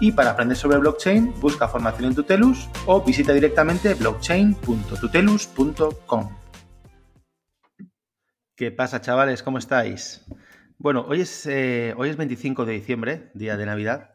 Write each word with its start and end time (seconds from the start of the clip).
y 0.00 0.12
para 0.12 0.30
aprender 0.30 0.56
sobre 0.56 0.78
blockchain, 0.78 1.34
busca 1.40 1.66
formación 1.68 2.06
en 2.06 2.14
Tutelus 2.14 2.70
o 2.86 3.02
visita 3.02 3.32
directamente 3.32 3.94
blockchain.tutelus.com. 3.94 6.36
¿Qué 8.54 8.70
pasa, 8.72 9.00
chavales? 9.00 9.42
¿Cómo 9.42 9.58
estáis? 9.58 10.24
Bueno, 10.78 11.04
hoy 11.08 11.22
es, 11.22 11.46
eh, 11.46 11.94
hoy 11.96 12.10
es 12.10 12.16
25 12.16 12.64
de 12.64 12.72
diciembre, 12.72 13.32
día 13.34 13.56
de 13.56 13.66
Navidad, 13.66 14.14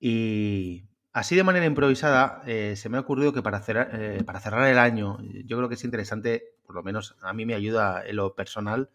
y 0.00 0.88
así 1.12 1.36
de 1.36 1.44
manera 1.44 1.66
improvisada 1.66 2.42
eh, 2.46 2.74
se 2.76 2.88
me 2.88 2.96
ha 2.96 3.00
ocurrido 3.00 3.32
que 3.32 3.42
para 3.42 3.60
cerrar, 3.60 3.90
eh, 3.92 4.24
para 4.24 4.40
cerrar 4.40 4.68
el 4.68 4.78
año, 4.78 5.18
yo 5.44 5.56
creo 5.56 5.68
que 5.68 5.76
es 5.76 5.84
interesante, 5.84 6.56
por 6.64 6.74
lo 6.74 6.82
menos 6.82 7.16
a 7.22 7.32
mí 7.32 7.46
me 7.46 7.54
ayuda 7.54 8.02
en 8.04 8.16
lo 8.16 8.34
personal, 8.34 8.90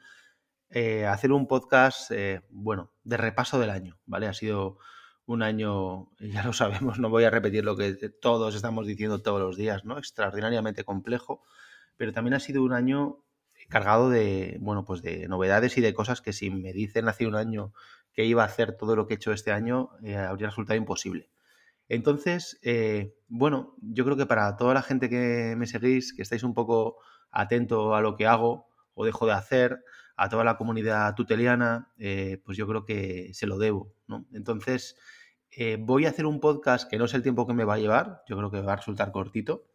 hacer 0.69 1.31
un 1.31 1.47
podcast, 1.47 2.11
bueno, 2.49 2.91
de 3.05 3.15
repaso 3.15 3.57
del 3.57 3.69
año, 3.69 3.97
¿vale? 4.05 4.27
Ha 4.27 4.33
sido 4.33 4.79
un 5.27 5.43
año, 5.43 6.09
ya 6.19 6.43
lo 6.43 6.53
sabemos, 6.53 6.99
no 6.99 7.09
voy 7.09 7.25
a 7.25 7.29
repetir 7.29 7.63
lo 7.63 7.75
que 7.75 7.93
todos 8.21 8.55
estamos 8.55 8.87
diciendo 8.87 9.21
todos 9.21 9.39
los 9.39 9.57
días, 9.57 9.85
¿no? 9.85 9.97
Extraordinariamente 9.99 10.83
complejo, 10.83 11.43
pero 11.97 12.13
también 12.13 12.33
ha 12.33 12.39
sido 12.39 12.63
un 12.63 12.73
año 12.73 13.19
cargado 13.69 14.09
de, 14.09 14.57
bueno, 14.61 14.85
pues 14.85 15.01
de 15.01 15.27
novedades 15.27 15.77
y 15.77 15.81
de 15.81 15.93
cosas 15.93 16.21
que 16.21 16.31
si 16.31 16.49
me 16.49 16.71
dicen 16.71 17.09
hace 17.09 17.27
un 17.27 17.35
año 17.35 17.73
que 18.13 18.25
iba 18.25 18.43
a 18.43 18.45
hacer 18.45 18.77
todo 18.77 18.95
lo 18.95 19.05
que 19.05 19.15
he 19.15 19.17
hecho 19.17 19.33
este 19.33 19.51
año, 19.51 19.89
eh, 20.03 20.15
habría 20.15 20.47
resultado 20.47 20.77
imposible. 20.77 21.29
Entonces, 21.89 22.57
eh, 22.63 23.13
bueno, 23.27 23.75
yo 23.81 24.05
creo 24.05 24.17
que 24.17 24.25
para 24.25 24.55
toda 24.57 24.73
la 24.73 24.81
gente 24.81 25.09
que 25.09 25.55
me 25.57 25.67
seguís, 25.67 26.13
que 26.13 26.21
estáis 26.21 26.43
un 26.43 26.53
poco 26.53 26.97
atento 27.31 27.95
a 27.95 28.01
lo 28.01 28.15
que 28.15 28.27
hago 28.27 28.67
o 28.93 29.05
dejo 29.05 29.25
de 29.25 29.33
hacer, 29.33 29.83
a 30.15 30.29
toda 30.29 30.43
la 30.43 30.57
comunidad 30.57 31.13
tuteliana, 31.15 31.91
eh, 31.99 32.41
pues 32.43 32.57
yo 32.57 32.67
creo 32.67 32.85
que 32.85 33.29
se 33.33 33.45
lo 33.45 33.57
debo. 33.59 33.93
Entonces, 34.33 34.97
eh, 35.59 35.77
voy 35.79 36.05
a 36.05 36.09
hacer 36.09 36.27
un 36.27 36.39
podcast 36.39 36.87
que 36.87 36.99
no 36.99 37.07
sé 37.07 37.17
el 37.17 37.23
tiempo 37.23 37.47
que 37.47 37.53
me 37.55 37.63
va 37.63 37.73
a 37.73 37.79
llevar, 37.79 38.21
yo 38.29 38.37
creo 38.37 38.51
que 38.51 38.61
va 38.61 38.73
a 38.73 38.75
resultar 38.75 39.11
cortito. 39.11 39.65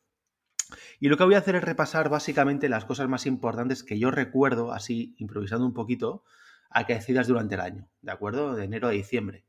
Y 1.00 1.08
lo 1.08 1.16
que 1.16 1.24
voy 1.24 1.34
a 1.34 1.38
hacer 1.38 1.56
es 1.56 1.64
repasar 1.64 2.08
básicamente 2.08 2.68
las 2.68 2.84
cosas 2.84 3.08
más 3.08 3.26
importantes 3.26 3.82
que 3.82 3.98
yo 3.98 4.12
recuerdo, 4.12 4.72
así 4.72 5.16
improvisando 5.18 5.66
un 5.66 5.74
poquito, 5.74 6.22
acaecidas 6.70 7.26
durante 7.26 7.56
el 7.56 7.62
año, 7.62 7.88
¿de 8.00 8.12
acuerdo? 8.12 8.54
De 8.54 8.62
enero 8.62 8.86
a 8.86 8.92
diciembre. 8.92 9.44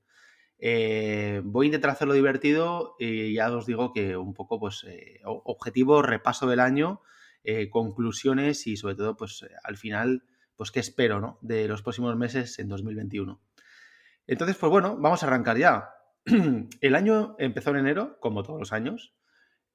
Eh, 0.58 1.44
voy 1.44 1.66
a 1.66 1.68
intentar 1.68 1.92
hacerlo 1.92 2.16
divertido 2.16 2.96
y 2.98 3.36
ya 3.36 3.52
os 3.52 3.68
digo 3.68 3.94
que 3.94 4.18
un 4.18 4.34
poco, 4.34 4.60
pues, 4.60 4.84
eh, 4.88 5.22
objetivo, 5.24 6.02
repaso 6.02 6.48
del 6.48 6.62
año, 6.62 7.02
conclusiones 7.70 8.66
y 8.66 8.76
sobre 8.76 8.96
todo, 8.96 9.16
pues, 9.16 9.46
al 9.64 9.78
final, 9.78 10.24
pues, 10.56 10.72
qué 10.72 10.80
espero, 10.80 11.20
¿no? 11.20 11.38
De 11.42 11.68
los 11.68 11.84
próximos 11.84 12.16
meses 12.16 12.58
en 12.58 12.70
2021. 12.70 13.40
Entonces, 14.26 14.58
pues 14.58 14.72
bueno, 14.72 14.98
vamos 14.98 15.22
a 15.22 15.28
arrancar 15.28 15.58
ya. 15.58 15.90
el 16.82 16.96
año 16.96 17.36
empezó 17.40 17.72
en 17.72 17.78
enero, 17.78 18.18
como 18.20 18.44
todos 18.44 18.60
los 18.60 18.74
años. 18.74 19.14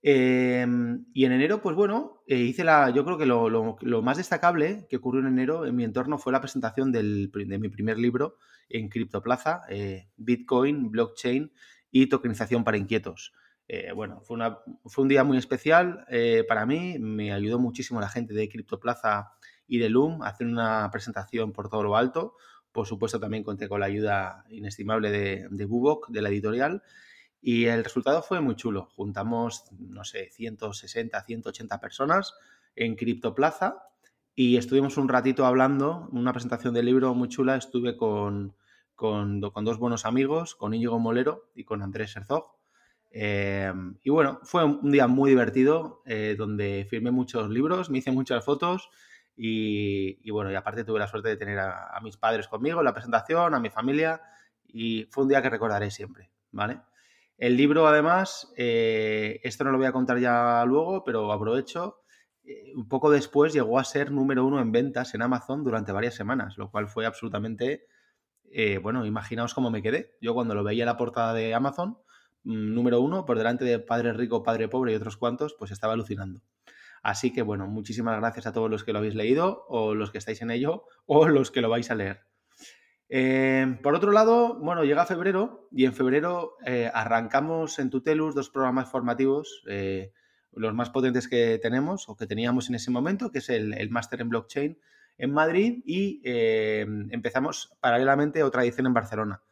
Em, 0.01 1.07
y 1.13 1.25
en 1.25 1.33
enero, 1.33 1.61
pues 1.61 1.75
bueno, 1.75 2.23
eh, 2.27 2.37
hice 2.37 2.65
la. 2.65 2.91
Yo 2.91 3.05
creo 3.05 3.19
que 3.19 3.27
lo, 3.27 4.03
más 4.03 4.17
destacable 4.17 4.87
que 4.89 4.97
ocurrió 4.97 5.21
en 5.21 5.27
enero 5.27 5.67
en 5.67 5.75
mi 5.75 5.85
entorno 5.85 6.19
fue 6.19 6.33
la 6.33 6.41
presentación 6.41 6.93
de 6.93 7.03
mi 7.03 7.69
primer 7.69 7.99
libro 7.99 8.37
en 8.69 8.89
Criptoplaza, 8.89 9.63
eh, 9.69 10.09
Bitcoin, 10.17 10.91
Blockchain 10.91 11.53
y 11.91 12.07
Tokenización 12.07 12.65
para 12.65 12.77
Inquietos. 12.77 13.33
Eh, 13.67 13.93
bueno, 13.93 14.21
fue, 14.23 14.39
fue, 14.87 15.03
un 15.03 15.09
día 15.09 15.25
muy 15.25 15.37
especial 15.37 16.07
para 16.49 16.65
mí. 16.65 16.99
Me 16.99 17.33
ayudó 17.33 17.59
muchísimo 17.59 18.01
la 18.01 18.09
gente 18.09 18.35
de 18.35 18.49
Criptoplaza 18.49 19.33
y 19.67 19.79
de 19.79 19.91
Loom 19.91 20.23
a 20.23 20.29
hacer 20.29 20.47
una 20.47 20.89
presentación 20.91 21.53
por 21.53 21.69
todo 21.69 21.83
lo 21.83 21.97
alto. 21.97 22.35
Por 22.73 22.87
supuesto, 22.87 23.19
también 23.19 23.45
conté 23.45 23.69
con 23.69 23.81
la 23.81 23.87
ayuda 23.87 24.45
inestimable 24.51 25.11
de, 25.11 25.49
de 25.51 25.65
Bubok, 25.65 26.09
de 26.09 26.23
la 26.23 26.29
editorial. 26.29 26.83
Y 27.41 27.67
el 27.67 27.85
resultado 27.85 28.23
fue 28.23 28.41
muy 28.41 28.57
chulo. 28.57 28.89
Juntamos, 28.97 29.65
no 29.79 30.05
sé, 30.05 30.31
160, 30.33 31.23
180 31.23 31.81
personas 31.81 32.35
en 32.75 32.97
Criptoplaza 32.97 33.89
y 34.41 34.57
estuvimos 34.57 34.97
un 34.97 35.09
ratito 35.09 35.47
hablando, 35.47 36.09
una 36.13 36.33
presentación 36.33 36.73
del 36.73 36.87
libro 36.87 37.13
muy 37.13 37.29
chula. 37.29 37.57
Estuve 37.57 37.97
con, 37.97 38.55
con, 38.95 39.41
dos 39.41 39.79
buenos 39.79 40.07
amigos, 40.07 40.55
con 40.55 40.75
Íñigo 40.75 41.01
Molero 41.01 41.51
y 41.57 41.65
con 41.65 41.83
Andrés 41.83 42.17
Herzog. 42.17 42.57
Eh, 43.11 43.73
y 44.05 44.11
bueno, 44.11 44.39
fue 44.45 44.65
un 44.65 44.93
día 44.93 45.09
muy 45.09 45.31
divertido 45.31 46.03
eh, 46.07 46.37
donde 46.39 46.87
firmé 46.89 47.11
muchos 47.11 47.51
libros, 47.51 47.91
me 47.91 47.99
hice 47.99 48.13
muchas 48.13 48.45
fotos 48.45 48.91
y, 49.41 50.31
bueno, 50.31 50.51
y 50.51 50.57
aparte 50.57 50.83
tuve 50.83 50.99
la 50.99 51.07
suerte 51.07 51.29
de 51.29 51.37
tener 51.37 51.61
a, 51.61 51.99
mis 52.03 52.17
padres 52.17 52.49
conmigo 52.49 52.81
en 52.81 52.85
la 52.85 52.93
presentación, 52.93 53.55
a 53.55 53.61
mi 53.61 53.71
familia, 53.71 54.21
y 54.67 55.05
fue 55.11 55.23
un 55.23 55.29
día 55.29 55.41
que 55.41 55.49
recordaré 55.49 55.93
siempre, 55.93 56.33
¿vale? 56.51 56.81
El 57.37 57.57
libro, 57.57 57.87
además, 57.87 58.53
eh, 58.57 59.41
esto 59.45 59.63
no 59.63 59.71
lo 59.71 59.79
voy 59.79 59.87
a 59.87 59.93
contar 59.93 60.19
ya 60.19 60.65
luego, 60.67 61.05
pero 61.05 61.31
aprovecho, 61.31 62.03
eh, 62.43 62.73
un 62.75 62.89
poco 62.89 63.11
después 63.11 63.53
llegó 63.53 63.79
a 63.79 63.85
ser 63.85 64.11
número 64.11 64.45
uno 64.45 64.61
en 64.61 64.73
ventas 64.73 65.15
en 65.15 65.23
Amazon 65.23 65.63
durante 65.63 65.93
varias 65.93 66.17
semanas, 66.17 66.59
lo 66.59 66.73
cual 66.73 66.89
fue 66.89 67.07
absolutamente, 67.07 67.87
eh, 68.51 68.79
bueno, 68.79 69.07
imaginaos 69.07 69.55
cómo 69.55 69.71
me 69.71 69.83
quedé. 69.83 70.17
Yo 70.21 70.35
cuando 70.35 70.57
lo 70.57 70.65
veía 70.65 70.83
en 70.83 70.87
la 70.89 70.97
portada 70.97 71.33
de 71.33 71.55
Amazon, 71.55 71.99
mm, 72.43 72.75
número 72.75 73.01
uno, 73.01 73.25
por 73.25 73.39
delante 73.39 73.65
de 73.65 73.79
Padre 73.79 74.13
Rico, 74.15 74.43
Padre 74.43 74.67
Pobre 74.69 74.93
y 74.93 74.97
otros 74.97 75.17
cuantos, 75.17 75.55
pues 75.57 75.71
estaba 75.71 75.93
alucinando. 75.93 76.43
Así 77.03 77.33
que 77.33 77.43
bueno, 77.43 77.67
muchísimas 77.67 78.19
gracias 78.19 78.47
a 78.47 78.53
todos 78.53 78.71
los 78.71 78.85
que 78.85 78.93
lo 78.93 78.99
habéis 78.99 79.15
leído 79.15 79.65
o 79.69 79.95
los 79.95 80.11
que 80.11 80.19
estáis 80.19 80.43
en 80.43 80.51
ello 80.51 80.85
o 81.07 81.29
los 81.29 81.51
que 81.51 81.61
lo 81.61 81.69
vais 81.69 81.91
a 81.91 81.95
leer. 81.95 82.29
Eh, 83.11 83.79
por 83.83 83.95
otro 83.95 84.13
lado, 84.13 84.59
bueno, 84.59 84.85
llega 84.85 85.07
febrero 85.07 85.69
y 85.73 85.87
en 85.87 85.95
febrero 85.95 86.57
eh, 86.67 86.91
arrancamos 86.93 87.79
en 87.79 87.89
Tutelus 87.89 88.35
dos 88.35 88.51
programas 88.51 88.91
formativos, 88.91 89.63
eh, 89.67 90.13
los 90.53 90.75
más 90.75 90.91
potentes 90.91 91.27
que 91.27 91.59
tenemos 91.59 92.09
o 92.09 92.17
que 92.17 92.27
teníamos 92.27 92.69
en 92.69 92.75
ese 92.75 92.91
momento, 92.91 93.31
que 93.31 93.39
es 93.39 93.49
el, 93.49 93.73
el 93.75 93.91
Máster 93.91 94.21
en 94.21 94.29
Blockchain 94.29 94.79
en 95.21 95.33
Madrid 95.33 95.83
y 95.85 96.21
empezamos 96.25 97.77
paralelamente 97.81 98.45
otra 98.45 98.63
edición 98.63 98.87
en 98.87 98.95
Barcelona. 98.95 99.43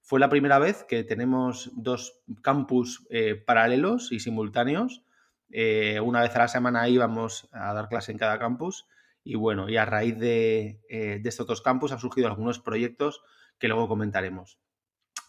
Fue 0.00 0.20
la 0.20 0.28
primera 0.28 0.60
vez 0.60 0.84
que 0.84 1.02
tenemos 1.02 1.72
dos 1.74 2.20
campus 2.42 3.08
paralelos 3.44 4.12
y 4.12 4.20
simultáneos 4.20 5.02
eh, 5.50 6.00
una 6.00 6.20
vez 6.20 6.34
a 6.34 6.40
la 6.40 6.48
semana 6.48 6.88
íbamos 6.88 7.48
a 7.52 7.72
dar 7.72 7.88
clase 7.88 8.12
en 8.12 8.18
cada 8.18 8.38
campus 8.38 8.86
y 9.22 9.34
bueno, 9.34 9.68
y 9.68 9.76
a 9.76 9.84
raíz 9.84 10.18
de, 10.18 10.80
eh, 10.88 11.20
estos 11.24 11.46
dos 11.46 11.62
campus 11.62 11.92
han 11.92 11.98
surgido 11.98 12.28
algunos 12.28 12.60
proyectos 12.60 13.22
que 13.58 13.68
luego 13.68 13.88
comentaremos. 13.88 14.60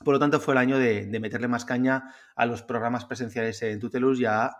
Por 0.04 0.14
lo 0.14 0.20
tanto, 0.20 0.40
fue 0.40 0.54
el 0.54 0.60
año 0.60 0.78
de, 0.78 1.08
meterle 1.20 1.48
más 1.48 1.66
caña 1.66 2.14
a 2.36 2.46
los 2.46 2.62
programas 2.62 3.06
presenciales 3.06 3.62
en 3.64 3.80
Tutelus 3.80 4.20
y 4.20 4.26
a, 4.26 4.52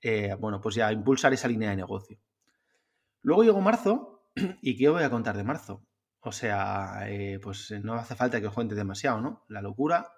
eh, 0.00 0.36
bueno, 0.38 0.60
pues 0.60 0.76
ya 0.76 0.92
impulsar 0.92 1.32
esa 1.32 1.48
línea 1.48 1.70
de 1.70 1.76
negocio. 1.76 2.20
Luego 3.22 3.42
llegó 3.42 3.60
marzo 3.60 4.30
y 4.62 4.76
¿qué 4.76 4.88
os 4.88 4.94
voy 4.94 5.02
a 5.02 5.10
contar 5.10 5.36
de 5.36 5.44
marzo? 5.44 5.84
O 6.20 6.32
sea, 6.32 7.06
pues 7.42 7.70
no 7.82 7.94
hace 7.94 8.14
falta 8.14 8.40
que 8.40 8.46
os 8.46 8.54
cuente 8.54 8.74
demasiado, 8.74 9.20
¿no? 9.20 9.44
La 9.48 9.60
locura, 9.60 10.10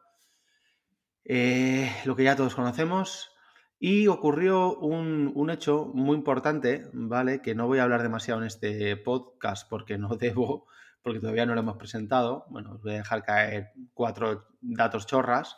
lo 1.24 2.14
que 2.14 2.22
ya 2.22 2.36
todos 2.36 2.54
conocemos, 2.54 3.35
y 3.78 4.06
ocurrió 4.06 4.76
un, 4.78 5.50
hecho 5.50 5.90
muy 5.94 6.16
importante, 6.16 6.88
¿vale? 6.92 7.42
Que 7.42 7.54
no 7.54 7.66
voy 7.66 7.78
a 7.78 7.82
hablar 7.82 8.02
demasiado 8.02 8.40
en 8.40 8.46
este 8.46 8.96
podcast 8.96 9.68
porque 9.68 9.98
no 9.98 10.08
debo, 10.16 10.66
porque 11.02 11.20
todavía 11.20 11.46
no 11.46 11.54
lo 11.54 11.60
hemos 11.60 11.76
presentado. 11.76 12.46
Bueno, 12.48 12.72
os 12.74 12.82
voy 12.82 12.94
a 12.94 12.98
dejar 12.98 13.22
caer 13.22 13.72
cuatro 13.92 14.46
datos 14.60 15.06
chorras. 15.06 15.56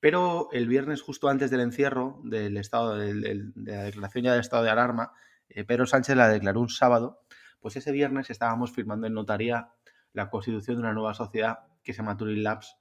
Pero 0.00 0.48
el 0.52 0.68
viernes, 0.68 1.02
justo 1.02 1.28
antes 1.28 1.50
del 1.50 1.60
encierro 1.60 2.20
del 2.22 2.56
estado 2.56 2.96
de 2.96 3.50
la 3.56 3.82
declaración 3.82 4.24
ya 4.24 4.30
del 4.30 4.40
estado 4.40 4.62
de 4.62 4.70
alarma, 4.70 5.12
eh, 5.48 5.64
Pedro 5.64 5.86
Sánchez 5.86 6.14
la 6.16 6.28
declaró 6.28 6.60
un 6.60 6.68
sábado. 6.68 7.22
Pues 7.58 7.74
ese 7.74 7.90
viernes 7.90 8.30
estábamos 8.30 8.70
firmando 8.70 9.08
en 9.08 9.14
notaría 9.14 9.72
la 10.12 10.30
constitución 10.30 10.76
de 10.76 10.82
una 10.82 10.92
nueva 10.92 11.14
sociedad 11.14 11.58
que 11.82 11.92
se 11.92 11.98
llama 11.98 12.16
Turing 12.16 12.44
Labs 12.44 12.76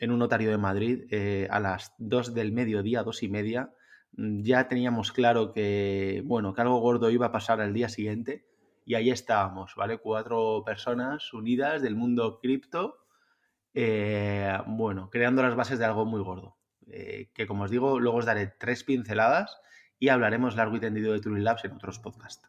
en 0.00 0.10
un 0.10 0.18
notario 0.18 0.50
de 0.50 0.56
Madrid 0.58 1.04
eh, 1.10 1.46
a 1.50 1.60
las 1.60 1.92
2 1.98 2.32
del 2.32 2.52
mediodía, 2.52 3.02
dos 3.02 3.22
y 3.22 3.28
media 3.28 3.70
ya 4.16 4.68
teníamos 4.68 5.12
claro 5.12 5.52
que, 5.52 6.22
bueno, 6.24 6.54
algo 6.56 6.78
gordo 6.78 7.10
iba 7.10 7.26
a 7.26 7.32
pasar 7.32 7.60
al 7.60 7.74
día 7.74 7.88
siguiente 7.88 8.46
y 8.84 8.94
ahí 8.94 9.10
estábamos, 9.10 9.74
¿vale? 9.76 9.98
Cuatro 9.98 10.62
personas 10.64 11.32
unidas 11.32 11.82
del 11.82 11.96
mundo 11.96 12.38
cripto, 12.40 12.98
eh, 13.72 14.56
bueno, 14.66 15.10
creando 15.10 15.42
las 15.42 15.56
bases 15.56 15.78
de 15.78 15.84
algo 15.84 16.04
muy 16.04 16.22
gordo. 16.22 16.56
Eh, 16.86 17.30
que 17.34 17.46
como 17.46 17.64
os 17.64 17.70
digo, 17.70 17.98
luego 17.98 18.18
os 18.18 18.26
daré 18.26 18.46
tres 18.46 18.84
pinceladas 18.84 19.58
y 19.98 20.10
hablaremos 20.10 20.54
largo 20.54 20.76
y 20.76 20.80
tendido 20.80 21.12
de 21.12 21.20
True 21.20 21.40
Labs 21.40 21.64
en 21.64 21.72
otros 21.72 21.98
podcasts. 21.98 22.48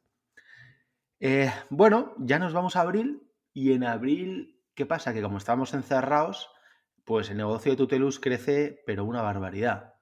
Eh, 1.19 1.49
bueno, 1.69 2.13
ya 2.19 2.37
nos 2.37 2.53
vamos 2.53 2.75
a 2.75 2.81
abril 2.81 3.31
y 3.53 3.71
en 3.71 3.85
abril, 3.85 4.61
¿qué 4.75 4.85
pasa? 4.85 5.13
Que 5.13 5.21
como 5.21 5.37
estamos 5.37 5.73
encerrados, 5.73 6.49
pues 7.05 7.29
el 7.29 7.37
negocio 7.37 7.71
de 7.71 7.77
Tutelus 7.77 8.19
crece, 8.19 8.83
pero 8.85 9.05
una 9.05 9.21
barbaridad. 9.21 9.94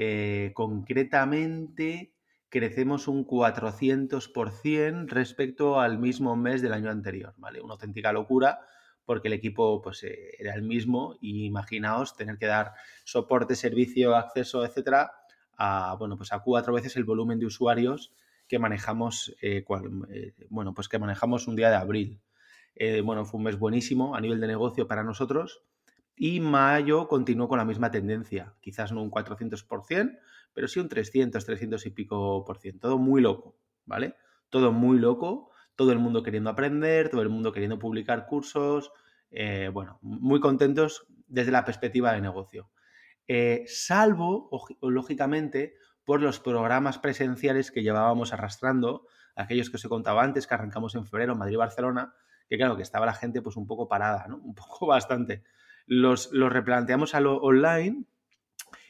Eh, 0.00 0.52
concretamente, 0.54 2.14
crecemos 2.48 3.08
un 3.08 3.26
400% 3.26 5.08
respecto 5.08 5.80
al 5.80 5.98
mismo 5.98 6.36
mes 6.36 6.62
del 6.62 6.72
año 6.72 6.88
anterior, 6.88 7.34
¿vale? 7.36 7.60
Una 7.60 7.72
auténtica 7.72 8.12
locura 8.12 8.60
porque 9.04 9.26
el 9.26 9.34
equipo 9.34 9.82
pues, 9.82 10.04
eh, 10.04 10.36
era 10.38 10.54
el 10.54 10.62
mismo 10.62 11.16
y 11.20 11.46
imaginaos 11.46 12.16
tener 12.16 12.38
que 12.38 12.46
dar 12.46 12.74
soporte, 13.02 13.56
servicio, 13.56 14.14
acceso, 14.14 14.64
etcétera, 14.64 15.10
a, 15.56 15.96
bueno, 15.98 16.16
pues 16.16 16.32
a 16.32 16.38
cuatro 16.44 16.72
veces 16.74 16.94
el 16.96 17.02
volumen 17.02 17.40
de 17.40 17.46
usuarios 17.46 18.12
que 18.46 18.60
manejamos, 18.60 19.34
eh, 19.42 19.64
bueno, 20.48 20.74
pues 20.74 20.88
que 20.88 21.00
manejamos 21.00 21.48
un 21.48 21.56
día 21.56 21.70
de 21.70 21.76
abril. 21.76 22.20
Bueno, 23.02 23.24
fue 23.24 23.38
un 23.38 23.44
mes 23.44 23.58
buenísimo 23.58 24.14
a 24.14 24.20
nivel 24.20 24.40
de 24.40 24.46
negocio 24.46 24.86
para 24.86 25.02
nosotros 25.02 25.64
y 26.18 26.40
mayo 26.40 27.08
continuó 27.08 27.48
con 27.48 27.58
la 27.58 27.64
misma 27.64 27.90
tendencia, 27.90 28.54
quizás 28.60 28.92
no 28.92 29.02
un 29.02 29.10
400%, 29.10 30.18
pero 30.52 30.68
sí 30.68 30.80
un 30.80 30.88
300, 30.88 31.44
300 31.44 31.86
y 31.86 31.90
pico 31.90 32.44
por 32.44 32.58
ciento. 32.58 32.88
Todo 32.88 32.98
muy 32.98 33.20
loco, 33.20 33.56
¿vale? 33.84 34.16
Todo 34.50 34.72
muy 34.72 34.98
loco, 34.98 35.50
todo 35.76 35.92
el 35.92 35.98
mundo 35.98 36.22
queriendo 36.22 36.50
aprender, 36.50 37.08
todo 37.08 37.22
el 37.22 37.28
mundo 37.28 37.52
queriendo 37.52 37.78
publicar 37.78 38.26
cursos, 38.26 38.90
bueno, 39.72 39.98
muy 40.02 40.40
contentos 40.40 41.06
desde 41.26 41.52
la 41.52 41.64
perspectiva 41.64 42.12
de 42.12 42.20
negocio. 42.20 42.70
salvo, 43.66 44.50
lógicamente, 44.80 45.76
por 46.04 46.22
los 46.22 46.40
programas 46.40 46.98
presenciales 46.98 47.70
que 47.70 47.82
llevábamos 47.82 48.32
arrastrando, 48.32 49.06
aquellos 49.36 49.70
que 49.70 49.76
os 49.76 49.84
he 49.84 49.88
contado 49.88 50.20
antes, 50.20 50.46
que 50.46 50.54
arrancamos 50.54 50.94
en 50.94 51.04
febrero 51.06 51.36
Madrid-Barcelona, 51.36 52.14
que 52.48 52.56
claro, 52.56 52.76
que 52.76 52.82
estaba 52.82 53.06
la 53.06 53.12
gente 53.12 53.42
pues 53.42 53.56
un 53.56 53.66
poco 53.66 53.88
parada, 53.88 54.26
¿no? 54.26 54.36
Un 54.42 54.54
poco 54.54 54.86
bastante. 54.86 55.44
Los, 55.88 56.30
replanteamos 56.32 57.14
a 57.14 57.20
lo 57.20 57.36
online 57.38 58.04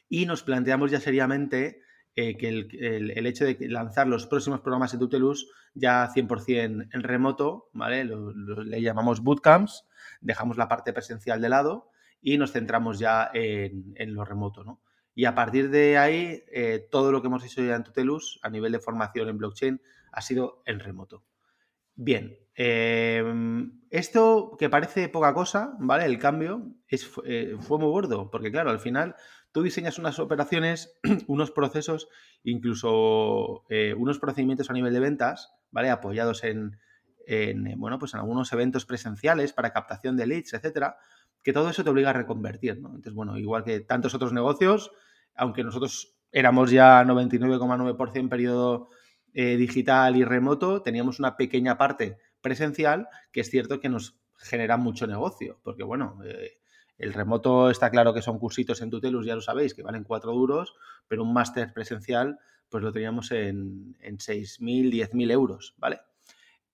y 0.09 0.27
nos 0.27 0.43
planteamos 0.43 0.91
ya 0.91 1.01
seriamente 1.01 1.81
eh, 2.15 2.37
que 2.37 2.49
el, 2.49 3.27
hecho 3.27 3.45
de 3.45 3.57
lanzar 3.69 4.07
los 4.07 4.27
próximos 4.27 4.61
programas 4.61 4.93
de 4.93 4.99
Tutelus 4.99 5.51
ya 5.75 6.11
100% 6.13 6.89
en 6.93 7.03
remoto, 7.03 7.71
¿vale? 7.73 8.05
le 8.05 8.83
llamamos 8.83 9.23
bootcamps, 9.23 9.87
dejamos 10.21 10.57
la 10.57 10.69
parte 10.69 10.93
presencial 10.93 11.41
de 11.41 11.49
lado 11.49 11.91
y 12.21 12.37
nos 12.37 12.53
centramos 12.53 12.99
ya 12.99 13.31
en, 13.33 13.95
en 13.97 14.15
lo 14.15 14.25
remoto, 14.25 14.65
¿no? 14.65 14.81
Y 15.19 15.25
a 15.25 15.35
partir 15.35 15.69
de 15.71 15.99
ahí, 15.99 16.45
eh, 16.47 16.87
todo 16.93 17.11
lo 17.11 17.21
que 17.21 17.27
hemos 17.27 17.45
hecho 17.45 17.61
ya 17.61 17.75
en 17.75 17.83
Tutelus 17.83 18.39
a 18.41 18.51
nivel 18.51 18.71
de 18.71 18.79
formación 18.79 19.29
en 19.29 19.37
blockchain 19.37 19.83
ha 20.13 20.21
sido 20.21 20.63
en 20.65 20.79
remoto. 20.79 21.25
Bien, 21.97 22.39
em, 22.59 23.71
esto 23.91 24.57
que 24.59 24.69
parece 24.69 25.09
poca 25.09 25.33
cosa, 25.33 25.77
¿vale? 25.79 26.05
El 26.05 26.19
cambio 26.19 26.75
es, 26.89 27.09
eh, 27.25 27.57
fue 27.61 27.79
muy 27.79 27.89
gordo, 27.89 28.31
porque 28.31 28.51
claro, 28.51 28.71
al 28.71 28.81
final 28.81 29.15
tú 29.53 29.63
diseñas 29.63 29.99
unas 29.99 30.19
operaciones, 30.19 30.99
unos 31.29 31.53
procesos, 31.53 32.09
incluso 32.43 33.65
eh, 33.69 33.95
unos 33.95 34.19
procedimientos 34.19 34.71
a 34.71 34.73
nivel 34.73 34.93
de 34.93 35.01
ventas, 35.01 35.53
¿vale? 35.71 35.91
Apoyados 35.91 36.43
en, 36.43 36.79
en, 37.29 37.79
bueno, 37.79 38.01
pues 38.01 38.15
en 38.15 38.21
algunos 38.21 38.53
eventos 38.53 38.87
presenciales 38.87 39.53
para 39.53 39.73
captación 39.73 40.17
de 40.17 40.27
leads, 40.27 40.55
etcétera, 40.55 40.97
que 41.45 41.53
todo 41.53 41.71
eso 41.71 41.85
te 41.85 41.91
obliga 41.91 42.11
a 42.11 42.15
reconvertir, 42.15 42.81
¿no? 42.81 42.89
Entonces, 42.89 43.15
bueno, 43.15 43.39
igual 43.39 43.63
que 43.63 43.79
tantos 43.81 44.15
otros 44.15 44.33
negocios, 44.33 44.91
aunque 45.37 45.63
nosotros 45.63 46.17
éramos 46.33 46.73
ya 46.73 47.05
99,9% 47.05 48.29
periodo 48.29 48.89
eh, 49.33 49.57
digital 49.57 50.17
y 50.17 50.25
remoto, 50.25 50.83
teníamos 50.83 51.21
una 51.21 51.37
pequeña 51.37 51.79
parte 51.79 52.19
presencial 52.41 53.09
que 53.33 53.41
es 53.41 53.51
cierto 53.51 53.81
que 53.81 53.89
nos 53.89 54.19
genera 54.37 54.77
mucho 54.77 55.07
negocio, 55.07 55.61
porque 55.63 55.83
bueno, 55.83 56.21
eh, 56.25 56.59
el 56.97 57.13
remoto 57.13 57.71
está 57.71 57.91
claro 57.91 58.15
que 58.15 58.23
son 58.23 58.39
cursitos 58.39 58.81
en 58.83 58.91
Tutelus, 58.91 59.27
ya 59.27 59.35
lo 59.35 59.41
sabéis, 59.41 59.75
que 59.75 59.83
valen 59.83 60.05
4 60.05 60.33
duros, 60.33 60.75
pero 61.07 61.23
un 61.23 61.33
máster 61.33 61.73
presencial 61.73 62.39
pues 62.69 62.83
lo 62.83 62.93
teníamos 62.93 63.31
en, 63.31 63.97
en 64.01 64.19
6.000, 64.19 64.91
10.000 64.91 65.31
euros, 65.33 65.75
¿vale? 65.79 66.01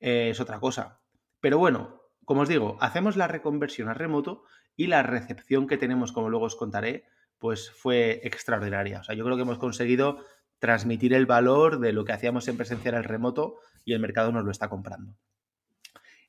Eh, 0.01 0.31
es 0.31 0.41
otra 0.41 0.59
cosa. 0.59 1.01
Pero 1.41 1.59
bueno, 1.59 2.03
como 2.25 2.43
os 2.43 2.49
digo, 2.49 2.77
hacemos 2.81 3.17
la 3.17 3.29
reconversión 3.29 3.89
a 3.89 3.95
remoto 3.95 4.43
y 4.77 4.89
la 4.89 5.03
recepción 5.03 5.67
que 5.67 5.77
tenemos, 5.77 6.13
como 6.13 6.31
luego 6.31 6.47
os 6.47 6.57
contaré, 6.57 7.05
pues 7.39 7.71
fue 7.71 8.21
extraordinaria. 8.25 9.01
O 9.01 9.05
sea, 9.05 9.15
yo 9.15 9.25
creo 9.25 9.37
que 9.37 9.43
hemos 9.43 9.59
conseguido 9.59 10.25
transmitir 10.59 11.13
el 11.13 11.27
valor 11.27 11.79
de 11.79 11.93
lo 11.93 12.05
que 12.05 12.13
hacíamos 12.13 12.49
en 12.49 12.57
presencial 12.57 12.95
al 12.95 13.05
remoto 13.05 13.57
y 13.85 13.93
el 13.93 14.01
mercado 14.01 14.33
nos 14.33 14.45
lo 14.45 14.51
está 14.51 14.69
comprando. 14.69 15.17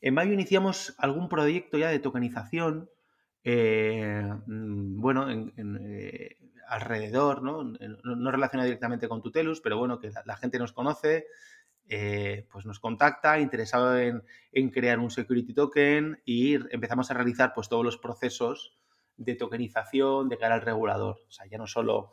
En 0.06 0.14
mayo 0.14 0.34
iniciamos 0.34 0.94
algún 1.00 1.28
proyecto 1.30 1.80
ya 1.80 1.90
de 1.90 1.98
tokenización, 1.98 2.92
eh, 3.44 4.22
mm, 4.46 5.02
bueno, 5.02 5.26
eh, 5.32 6.38
alrededor, 6.68 7.42
¿no? 7.42 7.74
relacionado 8.32 8.66
directamente 8.66 9.10
con 9.10 9.24
Tutelus, 9.24 9.62
pero 9.62 9.80
bueno, 9.80 9.98
que 10.00 10.12
la, 10.24 10.38
gente 10.38 10.60
nos 10.60 10.74
conoce, 10.74 11.26
eh, 11.90 12.48
pues 12.52 12.68
nos 12.68 12.80
contacta, 12.80 13.40
interesado 13.40 13.98
en, 13.98 14.22
en, 14.52 14.70
crear 14.70 15.00
un 15.00 15.10
security 15.10 15.56
token 15.56 16.22
y 16.24 16.54
empezamos 16.54 17.10
a 17.10 17.16
realizar 17.16 17.54
pues 17.56 17.68
todos 17.68 17.84
los 17.84 17.98
procesos 17.98 18.78
de 19.18 19.34
tokenización 19.34 20.30
de 20.30 20.38
cara 20.38 20.54
al 20.54 20.62
regulador. 20.62 21.18
O 21.28 21.32
sea, 21.32 21.48
ya 21.48 21.58
no 21.58 21.66
solo 21.66 22.12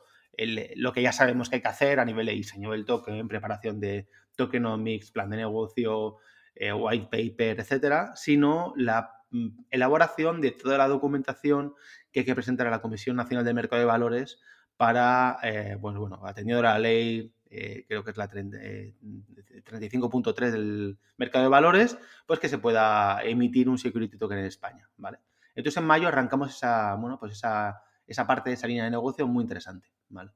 lo 0.76 0.92
que 0.94 1.02
ya 1.02 1.12
sabemos 1.12 1.50
que 1.50 1.56
hay 1.56 1.62
que 1.62 1.68
hacer 1.68 2.00
a 2.00 2.06
nivel 2.06 2.24
de 2.24 2.32
diseño 2.32 2.70
del 2.70 2.86
token, 2.86 3.28
preparación 3.28 3.80
de 3.80 4.08
tokenomics, 4.34 5.10
plan 5.10 5.28
de 5.28 5.36
negocio, 5.36 6.16
eh, 6.54 6.72
white 6.72 7.08
paper, 7.10 7.60
etcétera, 7.60 8.14
sino 8.16 8.72
la 8.76 9.12
mm, 9.31 9.49
elaboración 9.70 10.40
de 10.40 10.52
toda 10.52 10.78
la 10.78 10.88
documentación 10.88 11.75
que 12.10 12.20
hay 12.20 12.26
que 12.26 12.34
presentar 12.34 12.66
a 12.66 12.70
la 12.70 12.81
Comisión 12.82 13.16
Nacional 13.16 13.44
del 13.44 13.54
Mercado 13.54 13.81
de 13.81 13.87
Valores 13.87 14.40
para, 14.76 15.38
eh, 15.43 15.76
bueno, 15.81 16.00
bueno, 16.00 16.20
atendiendo 16.25 16.60
a 16.60 16.72
la 16.72 16.78
ley, 16.78 17.34
eh, 17.50 17.84
creo 17.87 18.02
que 18.02 18.10
es 18.10 18.16
la 18.16 18.31
35.3 18.31 20.50
del 20.50 20.99
mercado 21.19 21.44
de 21.44 21.50
valores, 21.50 21.99
pues 22.26 22.40
que 22.40 22.49
se 22.49 22.58
pueda 22.58 23.22
emitir 23.22 23.69
un 23.69 23.78
security 23.78 24.16
token 24.16 24.38
en 24.38 24.46
España, 24.46 24.88
¿vale? 24.96 25.19
Entonces 25.54 25.78
en 25.78 25.87
mayo 25.87 26.08
arrancamos 26.08 26.56
esa, 26.56 26.94
bueno, 26.94 27.18
pues 27.18 27.32
esa, 27.32 27.82
esa 28.06 28.26
parte 28.26 28.50
de 28.50 28.54
esa 28.54 28.66
línea 28.66 28.85
de 28.85 28.90
negocio 28.90 29.26
muy 29.26 29.42
interesante. 29.42 29.88
¿vale? 30.09 30.30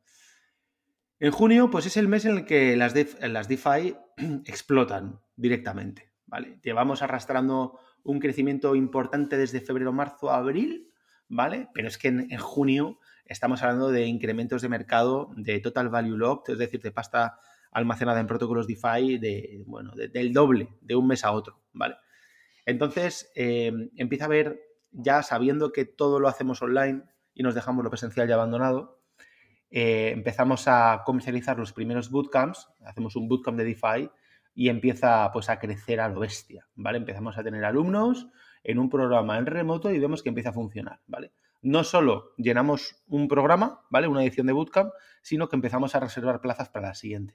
En 1.19 1.31
junio, 1.31 1.71
pues 1.71 1.87
es 1.87 1.97
el 1.97 2.09
mes 2.09 2.25
en 2.25 2.39
el 2.39 2.45
que 2.45 2.77
las, 2.77 2.95
las 3.23 3.49
DeFi 3.49 3.97
explotan 4.45 5.21
directamente. 5.37 6.11
¿vale? 6.27 6.59
Llevamos 6.63 7.03
arrastrando 7.03 7.79
un 8.03 8.21
crecimiento 8.21 8.75
importante 8.75 9.37
desde 9.37 9.61
febrero, 9.61 9.93
marzo, 9.93 10.31
abril, 10.31 10.93
¿vale? 11.29 11.69
Pero 11.75 11.89
es 11.89 11.99
que 11.99 12.09
en, 12.09 12.39
junio 12.39 12.99
estamos 13.25 13.63
hablando 13.63 13.91
de 13.91 14.07
incrementos 14.07 14.63
de 14.63 14.69
mercado 14.69 15.31
de 15.37 15.61
total 15.61 15.89
value 15.89 16.17
locked, 16.17 16.53
es 16.53 16.59
decir, 16.59 16.81
de 16.81 16.93
pasta 16.93 17.39
almacenada 17.73 18.21
en 18.21 18.27
protocolos 18.27 18.67
DeFi 18.67 19.19
de, 19.19 19.63
bueno, 19.67 19.93
del 19.95 20.33
doble 20.33 20.69
de 20.81 20.95
un 20.95 21.09
mes 21.09 21.25
a 21.25 21.33
otro, 21.33 21.61
¿vale? 21.73 21.97
Entonces, 22.65 23.31
eh, 23.35 23.73
empieza 23.97 24.25
a 24.25 24.27
haber 24.27 24.61
ya 24.93 25.23
sabiendo 25.23 25.73
que 25.73 25.85
todo 25.85 26.21
lo 26.21 26.29
hacemos 26.29 26.63
online 26.63 27.03
y 27.35 27.43
nos 27.43 27.55
dejamos 27.55 27.85
lo 27.85 27.91
presencial 27.91 28.29
ya 28.29 28.35
abandonado, 28.35 29.03
eh, 29.71 30.11
empezamos 30.13 30.69
a 30.69 31.03
comercializar 31.05 31.59
los 31.59 31.73
primeros 31.73 32.11
bootcamps, 32.11 32.69
hacemos 32.85 33.17
un 33.17 33.29
bootcamp 33.29 33.59
de 33.59 33.65
DeFi 33.65 34.11
y 34.55 34.69
empieza 34.69 35.31
pues 35.33 35.51
a 35.51 35.59
crecer 35.59 36.01
a 36.01 36.09
lo 36.09 36.21
bestia, 36.21 36.67
¿vale? 36.75 36.99
Empezamos 36.99 37.37
a 37.37 37.45
tener 37.45 37.65
alumnos 37.65 38.29
en 38.65 38.79
un 38.79 38.89
programa 38.89 39.39
en 39.39 39.47
remoto 39.47 39.91
y 39.91 39.99
vemos 39.99 40.23
que 40.23 40.31
empieza 40.31 40.51
a 40.51 40.55
funcionar, 40.55 41.01
¿vale? 41.07 41.33
No 41.63 41.85
solo 41.85 42.33
llenamos 42.37 43.03
un 43.09 43.29
programa, 43.29 43.83
¿vale? 43.91 44.09
Una 44.09 44.23
edición 44.23 44.47
de 44.47 44.53
bootcamp, 44.53 44.93
sino 45.21 45.49
que 45.49 45.57
empezamos 45.57 45.95
a 45.95 46.01
reservar 46.01 46.41
plazas 46.41 46.69
para 46.69 46.89
la 46.89 46.95
siguiente. 46.95 47.35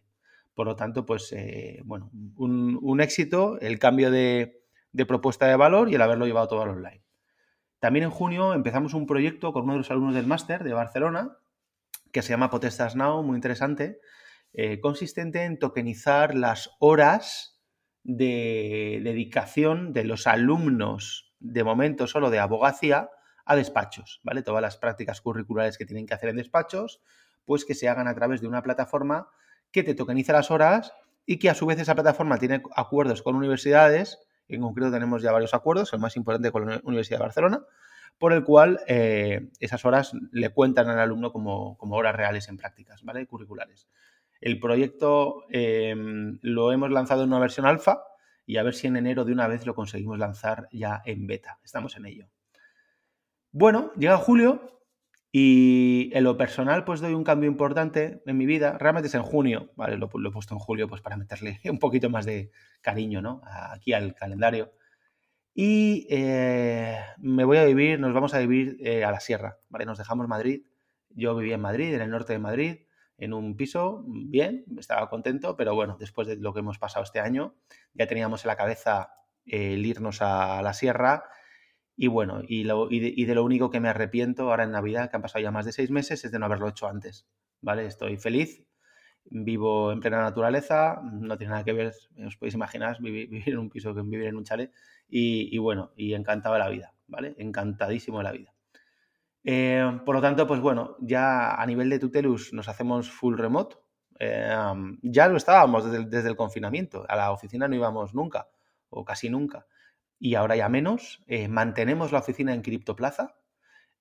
Por 0.54 0.68
lo 0.68 0.76
tanto, 0.76 1.06
pues, 1.06 1.32
eh, 1.34 1.82
bueno, 1.86 2.12
un, 2.36 3.02
éxito, 3.02 3.60
el 3.60 3.80
cambio 3.80 4.12
de, 4.12 4.64
de 4.92 5.06
propuesta 5.06 5.48
de 5.48 5.56
valor 5.56 5.90
y 5.90 5.96
el 5.96 6.02
haberlo 6.02 6.26
llevado 6.26 6.48
todo 6.48 6.62
al 6.62 6.70
online. 6.70 7.04
También 7.80 8.04
en 8.04 8.12
junio 8.12 8.54
empezamos 8.54 8.94
un 8.94 9.06
proyecto 9.06 9.54
con 9.54 9.64
uno 9.64 9.74
de 9.74 9.80
los 9.80 9.92
alumnos 9.92 10.16
del 10.16 10.28
máster 10.28 10.64
de 10.64 10.74
Barcelona, 10.74 11.38
que 12.12 12.22
se 12.22 12.30
llama 12.30 12.50
Potestas 12.50 12.96
Now, 12.96 13.24
muy 13.24 13.36
interesante, 13.36 14.00
eh, 14.54 14.80
consistente 14.80 15.44
en 15.44 15.60
tokenizar 15.60 16.36
las 16.36 16.72
horas 16.80 17.62
de 18.04 19.02
dedicación 19.04 19.94
de 19.94 20.04
los 20.04 20.28
alumnos, 20.28 21.34
de 21.40 21.64
momento 21.64 22.08
solo 22.08 22.30
de 22.30 22.40
abogacía, 22.40 23.10
a 23.46 23.56
despachos, 23.56 24.22
¿vale? 24.24 24.44
Todas 24.44 24.62
las 24.62 24.78
prácticas 24.78 25.22
curriculares 25.22 25.78
que 25.78 25.86
tienen 25.86 26.06
que 26.06 26.14
hacer 26.14 26.30
en 26.30 26.38
despachos, 26.38 27.02
pues 27.46 27.66
que 27.66 27.76
se 27.76 27.90
hagan 27.90 28.08
a 28.08 28.16
través 28.16 28.42
de 28.42 28.48
una 28.48 28.62
plataforma 28.62 29.30
que 29.72 29.84
te 29.84 29.96
tokeniza 29.96 30.34
las 30.34 30.52
horas 30.52 30.94
y 31.26 31.40
que 31.40 31.50
a 31.50 31.56
su 31.56 31.66
vez 31.66 31.80
esa 31.80 31.96
plataforma 31.96 32.38
tiene 32.38 32.62
acuerdos 32.76 33.22
con 33.22 33.36
universidades 33.36 34.20
en 34.56 34.62
concreto 34.62 34.92
tenemos 34.92 35.22
ya 35.22 35.32
varios 35.32 35.54
acuerdos, 35.54 35.94
el 35.94 36.00
más 36.00 36.16
importante 36.18 36.52
con 36.52 36.68
la 36.68 36.82
Universidad 36.84 37.20
de 37.20 37.24
Barcelona, 37.24 37.66
por 38.22 38.34
el 38.34 38.44
cual 38.44 38.82
eh, 38.86 39.50
esas 39.60 39.84
horas 39.84 40.12
le 40.32 40.50
cuentan 40.50 40.88
al 40.88 41.00
alumno 41.00 41.34
como, 41.34 41.76
horas 41.90 42.16
reales 42.16 42.50
en 42.50 42.58
prácticas, 42.58 43.02
¿vale? 43.02 43.26
Curriculares. 43.26 43.90
El 44.40 44.60
proyecto 44.60 45.46
em, 45.50 46.38
lo 46.44 46.72
hemos 46.72 46.92
lanzado 46.92 47.24
en 47.24 47.30
una 47.30 47.40
versión 47.40 47.66
alfa 47.66 48.04
y 48.46 48.58
a 48.58 48.64
ver 48.64 48.76
si 48.76 48.86
en 48.86 48.98
enero 48.98 49.26
de 49.26 49.34
una 49.34 49.48
vez 49.48 49.66
lo 49.66 49.74
conseguimos 49.74 50.20
lanzar 50.20 50.68
ya 50.72 51.02
en 51.04 51.26
beta. 51.26 51.58
Estamos 51.64 51.98
en 51.98 52.06
ello. 52.06 52.30
Bueno, 53.52 53.92
llega 53.98 54.18
julio 54.18 54.84
y 55.32 56.12
en 56.14 56.24
lo 56.24 56.38
personal, 56.38 56.84
pues 56.84 57.02
doy 57.02 57.16
un 57.16 57.24
cambio 57.24 57.50
importante 57.50 58.22
en 58.28 58.38
mi 58.38 58.46
vida. 58.46 58.78
Realmente 58.78 59.08
es 59.08 59.16
en 59.16 59.24
junio, 59.24 59.72
¿vale? 59.76 59.98
Lo, 59.98 60.12
he 60.14 60.32
puesto 60.32 60.54
en 60.54 60.60
julio 60.60 60.88
pues 60.88 61.02
para 61.02 61.18
meterle 61.18 61.60
un 61.66 61.80
poquito 61.80 62.08
más 62.12 62.28
de 62.28 62.52
cariño, 62.82 63.20
¿no? 63.20 63.42
Aquí 63.74 63.94
al 63.94 64.14
calendario. 64.14 64.74
Y 65.54 66.08
eh, 66.10 66.98
me 67.18 67.44
voy 67.44 67.58
a 67.58 67.66
vivir, 67.66 68.00
nos 68.00 68.14
vamos 68.14 68.34
a 68.34 68.40
vivir 68.40 68.78
eh, 68.80 69.04
a 69.04 69.12
la 69.12 69.20
sierra, 69.20 69.58
¿vale? 69.70 69.86
Nos 69.86 69.98
dejamos 69.98 70.28
Madrid. 70.28 70.66
Yo 71.10 71.36
vivía 71.36 71.56
en 71.56 71.62
Madrid, 71.62 71.94
en 71.94 72.02
el 72.02 72.10
norte 72.10 72.34
de 72.34 72.40
Madrid, 72.40 72.78
en 73.18 73.34
un 73.34 73.58
piso, 73.58 74.04
bien, 74.08 74.64
estaba 74.78 75.10
contento, 75.10 75.58
pero 75.58 75.76
bueno, 75.76 75.98
después 76.00 76.28
de 76.28 76.38
lo 76.38 76.54
que 76.54 76.62
hemos 76.62 76.80
pasado 76.80 77.04
este 77.04 77.20
año, 77.20 77.56
ya 77.94 78.08
teníamos 78.08 78.46
en 78.46 78.48
la 78.48 78.56
cabeza 78.56 79.14
el 79.46 79.86
irnos 79.86 80.22
a 80.22 80.62
la 80.62 80.74
sierra 80.74 81.26
y 81.96 82.08
bueno, 82.08 82.42
y, 82.48 82.64
de, 82.64 83.36
lo 83.36 83.44
único 83.44 83.70
que 83.70 83.80
me 83.80 83.90
arrepiento 83.90 84.50
ahora 84.50 84.64
en 84.64 84.72
Navidad, 84.72 85.10
que 85.10 85.18
han 85.18 85.22
pasado 85.22 85.44
ya 85.44 85.52
más 85.52 85.66
de 85.66 85.72
seis 85.72 85.92
meses, 85.92 86.26
es 86.26 86.32
de 86.32 86.40
no 86.40 86.46
haberlo 86.46 86.68
hecho 86.68 86.88
antes. 86.88 87.28
¿Vale? 87.62 87.86
Estoy 87.86 88.18
feliz, 88.18 88.66
vivo 89.26 89.92
en 89.92 90.00
plena 90.00 90.22
naturaleza, 90.22 91.02
no 91.04 91.38
tiene 91.38 91.52
nada 91.52 91.64
que 91.64 91.74
ver, 91.74 91.94
os 92.26 92.38
podéis 92.38 92.56
imaginar, 92.56 92.98
vivir, 93.02 93.44
en 93.46 93.58
un 93.58 93.70
piso 93.70 93.94
que 93.94 94.02
vivir 94.02 94.28
en 94.28 94.36
un 94.36 94.44
chalet. 94.44 94.72
Y, 95.10 95.58
bueno, 95.58 95.92
y 95.98 96.14
encantado 96.14 96.54
de 96.56 96.60
la 96.60 96.70
vida, 96.70 96.94
¿vale? 97.08 97.36
Encantadísimo 97.38 98.20
de 98.20 98.24
la 98.24 98.32
vida. 98.32 98.54
Eh, 99.44 100.00
por 100.06 100.16
lo 100.16 100.22
tanto, 100.22 100.48
pues 100.48 100.62
bueno, 100.62 100.96
ya 101.02 101.56
a 101.56 101.66
nivel 101.66 101.90
de 101.90 102.00
Tutelus 102.00 102.54
nos 102.54 102.70
hacemos 102.70 103.12
full 103.12 103.38
remote. 103.38 103.76
Eh, 104.20 104.56
ya 105.02 105.28
lo 105.28 105.36
estábamos 105.36 105.92
desde 105.92 106.06
desde 106.06 106.30
el 106.30 106.38
confinamiento. 106.38 107.06
A 107.10 107.16
la 107.18 107.32
oficina 107.32 107.68
no 107.68 107.76
íbamos 107.76 108.14
nunca, 108.14 108.48
o 108.90 109.04
casi 109.04 109.30
nunca 109.30 109.66
y 110.22 110.36
ahora 110.36 110.56
ya 110.56 110.70
menos. 110.70 111.24
Eh, 111.28 111.48
mantenemos 111.48 112.14
la 112.14 112.20
oficina 112.20 112.54
en 112.54 112.62
Criptoplaza, 112.62 113.36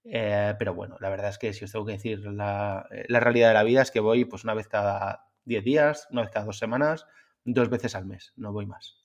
eh, 0.04 0.54
pero 0.59 0.75
bueno, 0.75 0.97
la 1.00 1.11
verdad 1.11 1.30
es 1.30 1.38
que 1.38 1.52
si 1.52 1.64
os 1.64 1.73
tengo 1.73 1.85
que 1.85 1.92
decir 1.92 2.21
la, 2.21 2.87
eh, 2.90 3.04
la, 3.09 3.21
realidad 3.21 3.49
de 3.49 3.54
la 3.54 3.62
vida 3.62 3.83
es 3.83 3.90
que 3.90 4.00
voy 4.00 4.25
pues 4.25 4.45
una 4.45 4.54
vez 4.54 4.69
cada 4.69 5.26
10 5.45 5.64
días, 5.64 6.09
una 6.11 6.23
vez 6.23 6.30
cada 6.30 6.47
dos 6.47 6.59
semanas, 6.59 7.07
dos 7.45 7.69
veces 7.69 7.95
al 7.95 8.07
mes, 8.07 8.33
no 8.37 8.52
voy 8.52 8.66
más. 8.66 8.97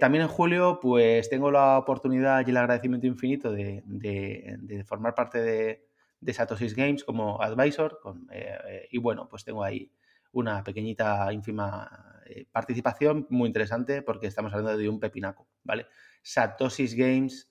también 0.00 0.22
en 0.22 0.28
julio 0.28 0.78
pues 0.80 1.28
tengo 1.28 1.50
la 1.50 1.78
oportunidad 1.78 2.46
y 2.46 2.50
el 2.50 2.56
agradecimiento 2.56 3.06
infinito 3.06 3.52
de, 3.52 3.82
de, 3.84 4.84
formar 4.84 5.14
parte 5.14 5.40
de, 5.40 5.88
de, 6.20 6.32
Satoshis 6.32 6.74
Games 6.74 7.04
como 7.04 7.42
advisor 7.42 8.00
y 8.90 8.98
bueno, 8.98 9.28
pues 9.28 9.44
tengo 9.44 9.62
ahí 9.62 9.92
una 10.32 10.62
pequeñita, 10.64 11.32
ínfima 11.32 12.22
participación 12.50 13.26
muy 13.30 13.46
interesante 13.46 14.02
porque 14.02 14.26
estamos 14.26 14.52
hablando 14.52 14.76
de 14.76 14.88
un 14.88 14.98
pepinaco, 14.98 15.46
¿vale? 15.62 15.86
Satoshis 16.22 16.94
Games 16.94 17.50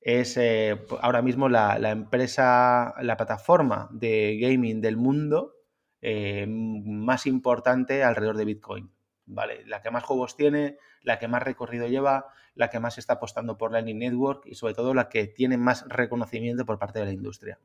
es 0.00 0.36
eh, 0.36 0.78
ahora 1.00 1.22
mismo 1.22 1.48
la, 1.48 1.76
empresa, 1.90 2.94
la 3.00 3.16
plataforma 3.16 3.88
de 3.90 4.38
gaming 4.40 4.80
del 4.80 4.96
mundo 4.96 5.56
eh, 6.00 6.46
más 6.48 7.26
importante 7.26 8.04
alrededor 8.04 8.36
de 8.36 8.44
Bitcoin. 8.44 8.90
¿vale? 9.26 9.64
La 9.66 9.82
que 9.82 9.90
más 9.90 10.04
juegos 10.04 10.36
tiene, 10.36 10.78
la 11.02 11.18
que 11.18 11.28
más 11.28 11.42
recorrido 11.42 11.86
lleva, 11.88 12.26
la 12.54 12.70
que 12.70 12.80
más 12.80 12.98
está 12.98 13.14
apostando 13.14 13.58
por 13.58 13.72
Lightning 13.72 13.98
Network 13.98 14.46
y 14.46 14.54
sobre 14.54 14.74
todo 14.74 14.94
la 14.94 15.08
que 15.08 15.26
tiene 15.26 15.58
más 15.58 15.84
reconocimiento 15.88 16.64
por 16.64 16.78
parte 16.78 17.00
de 17.00 17.06
la 17.06 17.12
industria. 17.12 17.58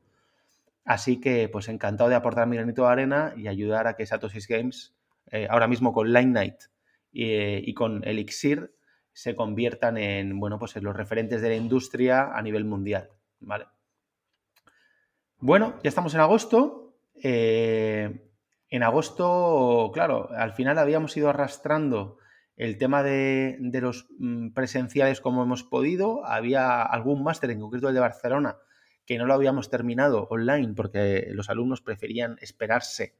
Así 0.84 1.20
que, 1.20 1.48
pues 1.48 1.68
encantado 1.68 2.10
de 2.10 2.16
aportar 2.16 2.46
mi 2.46 2.56
granito 2.56 2.82
de 2.82 2.88
arena 2.88 3.32
y 3.36 3.48
ayudar 3.48 3.86
a 3.86 3.96
que 3.96 4.04
Satoshis 4.04 4.48
Games, 4.48 4.94
eh, 5.30 5.46
ahora 5.48 5.66
mismo 5.66 5.94
con 5.94 6.12
Line 6.12 6.32
Night 6.32 6.56
y 7.16 7.72
con 7.74 8.02
Elixir, 8.06 8.73
se 9.14 9.34
conviertan 9.34 9.96
en, 9.96 10.38
bueno, 10.38 10.58
pues 10.58 10.76
los 10.76 10.94
referentes 10.94 11.40
de 11.40 11.48
la 11.48 11.54
industria 11.54 12.36
a 12.36 12.42
nivel 12.42 12.64
mundial, 12.64 13.08
¿vale? 13.40 13.66
Bueno, 15.38 15.74
ya 15.82 15.88
estamos 15.88 16.14
en 16.14 16.20
agosto. 16.20 16.96
Eh, 17.22 18.28
en 18.68 18.82
agosto, 18.82 19.90
claro, 19.94 20.30
al 20.36 20.52
final 20.52 20.78
habíamos 20.78 21.16
ido 21.16 21.30
arrastrando 21.30 22.18
el 22.56 22.76
tema 22.76 23.02
de, 23.04 23.56
los 23.80 24.06
mm, 24.18 24.50
presenciales 24.50 25.20
como 25.20 25.44
hemos 25.44 25.62
podido. 25.62 26.26
Había 26.26 26.82
algún 26.82 27.22
máster, 27.22 27.50
en 27.50 27.60
concreto 27.60 27.88
el 27.88 27.94
de 27.94 28.00
Barcelona, 28.00 28.56
que 29.06 29.16
no 29.16 29.26
lo 29.26 29.34
habíamos 29.34 29.70
terminado 29.70 30.26
online 30.28 30.74
porque 30.74 31.28
los 31.30 31.50
alumnos 31.50 31.82
preferían 31.82 32.36
esperarse 32.40 33.16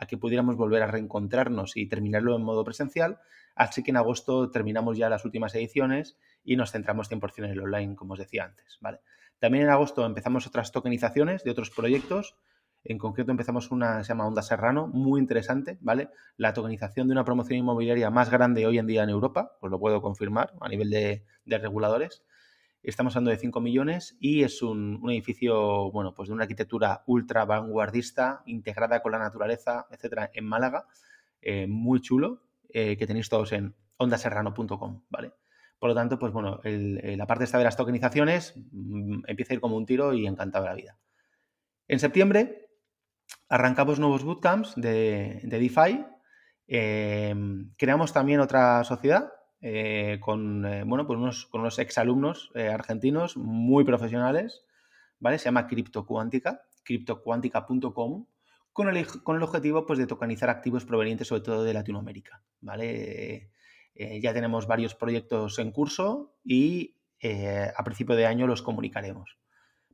a 0.00 0.06
que 0.06 0.16
pudiéramos 0.16 0.56
volver 0.56 0.82
a 0.82 0.86
reencontrarnos 0.86 1.76
y 1.76 1.88
terminarlo 1.88 2.36
en 2.36 2.42
modo 2.42 2.64
presencial. 2.64 3.18
Así 3.56 3.82
que 3.82 3.90
en 3.90 3.96
agosto 3.96 4.50
terminamos 4.50 4.96
ya 4.96 5.08
las 5.08 5.24
últimas 5.24 5.54
ediciones 5.56 6.16
y 6.44 6.54
nos 6.54 6.70
centramos 6.70 7.10
100% 7.10 7.38
en 7.38 7.50
el 7.50 7.60
online, 7.60 7.96
como 7.96 8.12
os 8.12 8.20
decía 8.20 8.44
antes. 8.44 8.78
¿vale? 8.80 9.00
También 9.40 9.64
en 9.64 9.70
agosto 9.70 10.06
empezamos 10.06 10.46
otras 10.46 10.70
tokenizaciones 10.70 11.42
de 11.42 11.50
otros 11.50 11.70
proyectos. 11.70 12.36
En 12.84 12.96
concreto 12.96 13.32
empezamos 13.32 13.72
una 13.72 14.04
se 14.04 14.10
llama 14.10 14.28
Onda 14.28 14.42
Serrano, 14.42 14.86
muy 14.86 15.20
interesante, 15.20 15.78
¿vale? 15.80 16.10
La 16.36 16.52
tokenización 16.52 17.08
de 17.08 17.12
una 17.12 17.24
promoción 17.24 17.58
inmobiliaria 17.58 18.08
más 18.10 18.30
grande 18.30 18.66
hoy 18.66 18.78
en 18.78 18.86
día 18.86 19.02
en 19.02 19.10
Europa, 19.10 19.56
os 19.60 19.70
lo 19.70 19.80
puedo 19.80 20.00
confirmar 20.00 20.54
a 20.60 20.68
nivel 20.68 20.90
de, 20.90 21.24
reguladores. 21.44 22.22
Estamos 22.82 23.16
hablando 23.16 23.32
de 23.32 23.38
5 23.38 23.60
millones 23.60 24.16
y 24.20 24.44
es 24.44 24.62
un, 24.62 25.00
edificio, 25.10 25.90
bueno, 25.90 26.14
pues 26.14 26.28
de 26.28 26.34
una 26.34 26.44
arquitectura 26.44 27.02
ultra 27.06 27.44
vanguardista, 27.44 28.42
integrada 28.46 29.02
con 29.02 29.12
la 29.12 29.18
naturaleza, 29.18 29.86
etcétera, 29.90 30.30
en 30.32 30.44
Málaga, 30.44 30.86
eh, 31.42 31.66
muy 31.66 32.00
chulo, 32.00 32.42
eh, 32.68 32.96
que 32.96 33.06
tenéis 33.06 33.28
todos 33.28 33.52
en 33.52 33.74
ondaserrano.com, 33.96 35.02
¿vale? 35.08 35.32
Por 35.78 35.90
lo 35.90 35.94
tanto, 35.94 36.18
pues 36.18 36.32
bueno, 36.32 36.60
eh, 36.62 37.14
la 37.16 37.26
parte 37.26 37.44
esta 37.44 37.58
de 37.58 37.64
las 37.64 37.76
tokenizaciones 37.76 38.54
mm, 38.56 39.22
empieza 39.26 39.52
a 39.52 39.56
ir 39.56 39.60
como 39.60 39.76
un 39.76 39.86
tiro 39.86 40.12
y 40.14 40.26
encantado 40.26 40.64
la 40.64 40.74
vida. 40.74 40.96
En 41.88 41.98
septiembre 41.98 42.70
arrancamos 43.48 43.98
nuevos 43.98 44.22
bootcamps 44.22 44.74
de, 44.76 45.40
DeFi. 45.44 46.04
Creamos 47.76 48.12
también 48.12 48.40
otra 48.40 48.84
sociedad 48.84 49.32
eh, 49.60 50.18
con, 50.20 50.62
bueno, 50.86 51.06
pues 51.06 51.18
unos, 51.18 51.46
con 51.46 51.62
unos 51.62 51.78
exalumnos 51.78 52.50
argentinos 52.54 53.36
muy 53.36 53.84
profesionales, 53.84 54.64
¿vale? 55.18 55.38
Se 55.38 55.46
llama 55.46 55.66
CryptoQuántica, 55.66 56.62
cryptoquantica.com 56.84 58.26
con 58.72 58.88
el, 59.36 59.42
objetivo 59.42 59.86
pues, 59.86 59.98
de 59.98 60.06
tokenizar 60.06 60.50
activos 60.50 60.84
provenientes 60.84 61.26
sobre 61.26 61.42
todo 61.42 61.64
de 61.64 61.74
Latinoamérica. 61.74 62.40
¿vale? 62.60 63.50
Eh, 63.96 64.20
ya 64.20 64.32
tenemos 64.32 64.68
varios 64.68 64.94
proyectos 64.94 65.58
en 65.58 65.72
curso 65.72 66.36
y 66.44 66.94
eh, 67.20 67.72
a 67.76 67.82
principio 67.82 68.14
de 68.14 68.26
año 68.26 68.46
los 68.46 68.62
comunicaremos. 68.62 69.36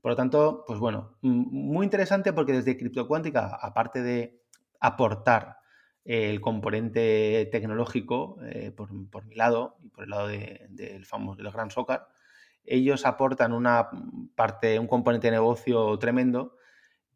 Por 0.02 0.11
lo 0.11 0.16
tanto, 0.16 0.64
pues 0.66 0.78
bueno, 0.78 1.16
muy 1.23 1.85
interesante 1.85 2.35
porque 2.35 2.52
desde 2.52 2.76
CryptoQuántica, 2.76 3.56
aparte 3.59 4.02
de 4.02 4.42
aportar 4.80 5.56
el 6.04 6.40
componente 6.40 7.49
tecnológico 7.50 8.38
eh, 8.44 8.70
por, 8.70 8.92
mi 8.92 9.34
lado 9.34 9.76
y 9.82 9.88
por 9.88 10.04
el 10.04 10.11
lado 10.11 10.28
del 10.28 11.06
famoso 11.06 11.42
del 11.42 11.52
Gran 11.52 11.70
Soccer, 11.70 12.00
ellos 12.64 13.06
aportan 13.06 13.52
una 13.52 13.88
parte, 14.34 14.78
un 14.78 14.87
componente 14.87 15.28
de 15.28 15.32
negocio 15.32 15.99
tremendo 15.99 16.56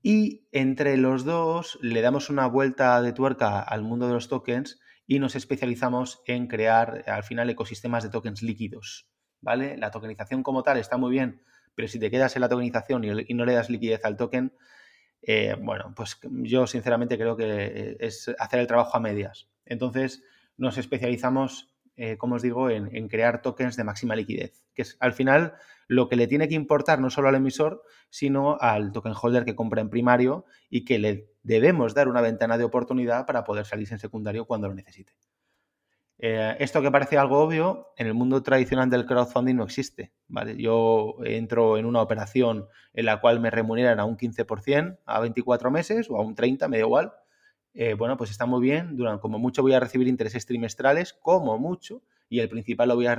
y 0.02 0.46
entre 0.52 0.96
los 0.96 1.24
dos 1.24 1.78
le 1.82 2.00
damos 2.02 2.30
una 2.30 2.46
vuelta 2.46 3.00
de 3.02 3.12
tuerca 3.12 3.60
al 3.60 3.82
mundo 3.82 4.06
de 4.06 4.14
los 4.14 4.28
tokens 4.28 4.80
y 5.06 5.18
nos 5.18 5.34
especializamos 5.36 6.22
en 6.26 6.46
crear 6.46 7.04
al 7.06 7.24
final 7.24 7.50
ecosistemas 7.50 8.04
de 8.04 8.10
tokens 8.10 8.42
líquidos. 8.42 9.08
¿Vale? 9.40 9.76
La 9.76 9.90
tokenización 9.90 10.42
como 10.42 10.62
tal 10.62 10.78
está 10.78 10.96
muy 10.96 11.12
bien, 11.12 11.42
pero 11.74 11.88
si 11.88 11.98
te 11.98 12.10
quedas 12.10 12.34
en 12.36 12.42
la 12.42 12.48
tokenización 12.48 13.04
y, 13.04 13.34
no 13.34 13.44
le 13.44 13.52
das 13.52 13.70
liquidez 13.70 14.04
al 14.04 14.16
token, 14.16 14.52
eh, 15.30 15.54
bueno, 15.60 15.92
pues 15.94 16.18
yo 16.22 16.66
sinceramente 16.66 17.18
creo 17.18 17.36
que 17.36 17.98
es 18.00 18.34
hacer 18.38 18.60
el 18.60 18.66
trabajo 18.66 18.96
a 18.96 19.00
medias. 19.00 19.50
Entonces 19.66 20.22
nos 20.56 20.78
especializamos, 20.78 21.76
eh, 21.96 22.16
como 22.16 22.36
os 22.36 22.42
digo, 22.42 22.70
en, 22.70 22.96
en 22.96 23.08
crear 23.08 23.42
tokens 23.42 23.76
de 23.76 23.84
máxima 23.84 24.16
liquidez, 24.16 24.64
que 24.72 24.80
es 24.80 24.96
al 25.00 25.12
final 25.12 25.52
lo 25.86 26.08
que 26.08 26.16
le 26.16 26.28
tiene 26.28 26.48
que 26.48 26.54
importar 26.54 26.98
no 26.98 27.10
solo 27.10 27.28
al 27.28 27.34
emisor, 27.34 27.82
sino 28.08 28.56
al 28.58 28.90
token 28.90 29.12
holder 29.20 29.44
que 29.44 29.54
compra 29.54 29.82
en 29.82 29.90
primario 29.90 30.46
y 30.70 30.86
que 30.86 30.98
le 30.98 31.28
debemos 31.42 31.92
dar 31.92 32.08
una 32.08 32.22
ventana 32.22 32.56
de 32.56 32.64
oportunidad 32.64 33.26
para 33.26 33.44
poder 33.44 33.66
salirse 33.66 33.92
en 33.92 34.00
secundario 34.00 34.46
cuando 34.46 34.68
lo 34.68 34.74
necesite. 34.74 35.12
Eh, 36.20 36.56
esto 36.58 36.82
que 36.82 36.90
parece 36.90 37.16
algo 37.16 37.38
obvio, 37.38 37.92
en 37.96 38.08
el 38.08 38.14
mundo 38.14 38.42
tradicional 38.42 38.90
del 38.90 39.06
crowdfunding 39.06 39.54
no 39.54 39.64
existe. 39.64 40.12
¿vale? 40.26 40.56
Yo 40.56 41.16
entro 41.24 41.78
en 41.78 41.86
una 41.86 42.02
operación 42.02 42.66
en 42.92 43.06
la 43.06 43.20
cual 43.20 43.40
me 43.40 43.50
remuneran 43.50 44.00
a 44.00 44.04
un 44.04 44.16
15% 44.16 44.98
a 45.06 45.20
24 45.20 45.70
meses 45.70 46.10
o 46.10 46.16
a 46.16 46.22
un 46.22 46.34
30%, 46.34 46.68
me 46.68 46.78
da 46.78 46.84
igual. 46.84 47.12
Eh, 47.74 47.94
bueno, 47.94 48.16
pues 48.16 48.30
está 48.30 48.46
muy 48.46 48.60
bien. 48.60 48.98
Como 49.20 49.38
mucho 49.38 49.62
voy 49.62 49.74
a 49.74 49.80
recibir 49.80 50.08
intereses 50.08 50.46
trimestrales, 50.46 51.12
como 51.12 51.58
mucho, 51.58 52.02
y 52.28 52.40
el 52.40 52.48
principal 52.48 52.88
lo 52.88 52.96
voy 52.96 53.06
a, 53.06 53.14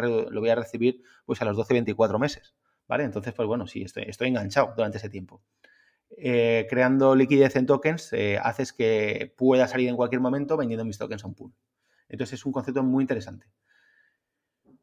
recibir 0.56 1.02
pues 1.26 1.42
a 1.42 1.46
los 1.46 1.58
12-24 1.58 2.20
meses, 2.20 2.56
¿vale? 2.88 3.06
Entonces, 3.06 3.34
pues 3.34 3.48
bueno, 3.48 3.66
sí, 3.68 3.84
estoy, 3.84 4.28
enganchado 4.28 4.74
durante 4.76 4.98
ese 4.98 5.10
tiempo. 5.10 5.42
eh, 6.18 6.68
creando 6.70 7.16
liquidez 7.16 7.56
en 7.56 7.66
tokens, 7.66 8.12
haces 8.42 8.74
que 8.74 9.34
pueda 9.38 9.68
salir 9.68 9.90
en 9.90 9.96
cualquier 9.96 10.22
momento 10.22 10.58
vendiendo 10.58 10.84
mis 10.86 10.98
tokens 10.98 11.24
a 11.24 11.28
un 11.28 11.36
pool. 11.36 11.54
Entonces 12.10 12.40
es 12.40 12.46
un 12.46 12.52
concepto 12.52 12.84
muy 12.84 13.04
interesante. 13.04 13.48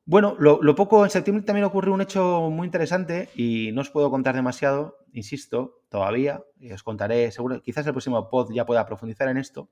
Bueno, 0.08 0.36
lo, 0.38 0.74
poco, 0.76 1.02
en 1.02 1.10
septiembre 1.10 1.44
también 1.44 1.64
ocurrió 1.64 1.92
un 1.92 2.00
hecho 2.00 2.48
muy 2.48 2.66
interesante 2.66 3.28
y 3.34 3.72
no 3.72 3.80
os 3.80 3.90
puedo 3.90 4.08
contar 4.08 4.36
demasiado, 4.36 4.98
insisto, 5.12 5.82
todavía, 5.88 6.44
y 6.60 6.70
os 6.70 6.84
contaré, 6.84 7.32
seguro, 7.32 7.60
quizás 7.60 7.84
el 7.88 7.92
próximo 7.92 8.30
pod 8.30 8.52
ya 8.54 8.64
pueda 8.64 8.86
profundizar 8.86 9.28
en 9.28 9.36
esto, 9.36 9.68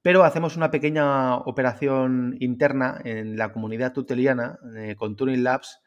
pero 0.00 0.22
hacemos 0.22 0.56
una 0.56 0.70
pequeña 0.70 1.38
operación 1.38 2.36
interna 2.38 3.00
en 3.02 3.36
la 3.36 3.52
comunidad 3.52 3.92
tuteliana 3.92 4.60
eh, 4.76 4.94
con 4.96 5.16
Turing 5.16 5.42
Labs 5.42 5.82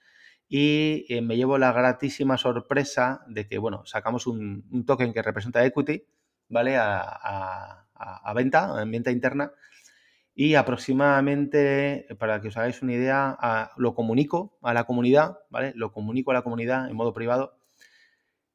y 0.50 1.05
eh, 1.07 1.21
me 1.21 1.38
llevo 1.38 1.57
la 1.57 1.71
gratísima 1.71 2.38
sorpresa 2.38 3.23
de 3.27 3.47
que, 3.47 3.57
bueno, 3.57 3.85
sacamos 3.85 4.27
un, 4.27 4.83
token 4.85 5.13
que 5.13 5.21
representa 5.21 5.65
equity, 5.65 6.05
¿vale? 6.50 6.75
A, 6.75 7.85
a 7.95 8.33
venta, 8.33 8.81
en 8.81 8.91
venta 8.91 9.12
interna, 9.12 9.53
y 10.35 10.55
aproximadamente, 10.55 12.07
para 12.17 12.41
que 12.41 12.47
os 12.47 12.57
hagáis 12.57 12.81
una 12.81 12.93
idea, 12.93 13.37
lo 13.77 13.93
comunico 13.93 14.57
a 14.61 14.73
la 14.73 14.85
comunidad, 14.85 15.37
¿vale? 15.49 15.73
Lo 15.75 15.91
comunico 15.91 16.31
a 16.31 16.33
la 16.33 16.41
comunidad 16.41 16.89
en 16.89 16.95
modo 16.95 17.13
privado 17.13 17.59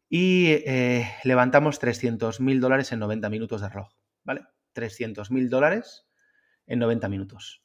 y 0.09 0.47
eh, 0.67 1.07
levantamos 1.23 1.81
300.000 1.81 2.61
dólares 2.61 2.93
en 2.93 2.99
90 2.99 3.29
minutos 3.31 3.61
de 3.61 3.69
reloj, 3.69 3.91
¿vale? 4.25 4.43
300.000 4.75 5.49
dólares 5.49 6.07
en 6.67 6.81
90 6.81 7.09
minutos. 7.09 7.63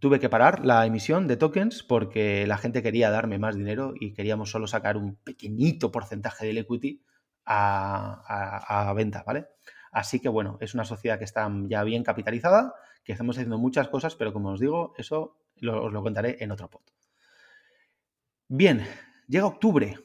Tuve 0.00 0.20
que 0.20 0.28
parar 0.28 0.64
la 0.64 0.86
emisión 0.86 1.26
de 1.28 1.36
tokens 1.36 1.82
porque 1.82 2.46
la 2.46 2.58
gente 2.58 2.82
quería 2.82 3.10
darme 3.10 3.38
más 3.38 3.56
dinero 3.56 3.94
y 3.98 4.14
queríamos 4.14 4.50
solo 4.50 4.66
sacar 4.66 4.96
un 4.96 5.16
pequeñito 5.16 5.92
porcentaje 5.92 6.46
del 6.46 6.58
equity 6.58 7.02
a, 7.44 8.88
a 8.88 8.92
venta, 8.92 9.24
¿vale? 9.26 9.46
Así 9.92 10.20
que 10.20 10.28
bueno, 10.28 10.58
es 10.60 10.74
una 10.74 10.84
sociedad 10.84 11.18
que 11.18 11.24
está 11.24 11.50
ya 11.66 11.82
bien 11.84 12.02
capitalizada 12.02 12.74
que 13.08 13.12
estamos 13.12 13.36
haciendo 13.36 13.56
muchas 13.56 13.88
cosas, 13.88 14.14
pero 14.16 14.34
como 14.34 14.50
os 14.50 14.60
digo, 14.60 14.92
eso 14.98 15.38
os 15.62 15.92
lo 15.92 16.02
contaré 16.02 16.36
en 16.40 16.52
otro 16.52 16.68
pod. 16.68 16.82
Bien, 18.48 18.86
llega 19.26 19.46
octubre. 19.46 19.98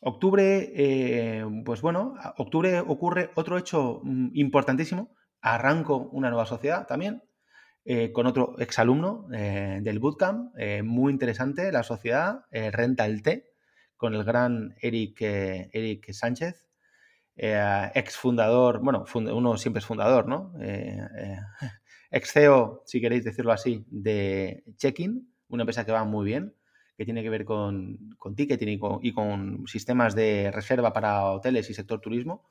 Octubre, 0.00 0.72
eh, 0.74 1.44
pues 1.64 1.80
bueno, 1.80 2.14
octubre 2.38 2.80
ocurre 2.80 3.30
otro 3.36 3.58
hecho 3.58 4.00
mm, 4.02 4.30
importantísimo. 4.34 5.14
Arranco 5.40 6.08
una 6.10 6.30
nueva 6.30 6.44
sociedad 6.44 6.84
también, 6.84 7.22
eh, 7.84 8.10
con 8.10 8.26
otro 8.26 8.56
exalumno 8.58 9.28
eh, 9.32 9.78
del 9.80 10.00
bootcamp, 10.00 10.54
muy 10.82 11.12
interesante, 11.12 11.70
la 11.70 11.84
sociedad 11.84 12.44
Renta 12.50 13.06
el 13.06 13.22
T, 13.22 13.52
con 13.96 14.14
el 14.14 14.24
gran 14.24 14.74
Eric, 14.80 15.20
Eric 15.20 16.12
Sánchez, 16.12 16.71
ex 17.36 18.16
fundador, 18.16 18.80
bueno, 18.82 19.04
uno 19.14 19.56
siempre 19.56 19.80
es 19.80 19.86
fundador, 19.86 20.28
¿no? 20.28 20.52
ex 22.10 22.32
CEO, 22.32 22.82
si 22.84 23.00
queréis 23.00 23.24
decirlo 23.24 23.52
así, 23.52 23.84
de 23.88 24.64
Check-in, 24.76 25.32
una 25.48 25.62
empresa 25.62 25.84
que 25.84 25.92
va 25.92 26.04
muy 26.04 26.26
bien, 26.26 26.54
que 26.96 27.04
tiene 27.04 27.22
que 27.22 27.30
ver 27.30 27.44
con, 27.44 28.14
con 28.18 28.34
ticketing 28.34 28.78
y 29.02 29.12
con, 29.12 29.66
sistemas 29.66 30.14
de 30.14 30.50
reserva 30.52 30.92
para 30.92 31.24
hoteles 31.24 31.68
y 31.70 31.74
sector 31.74 32.00
turismo. 32.00 32.50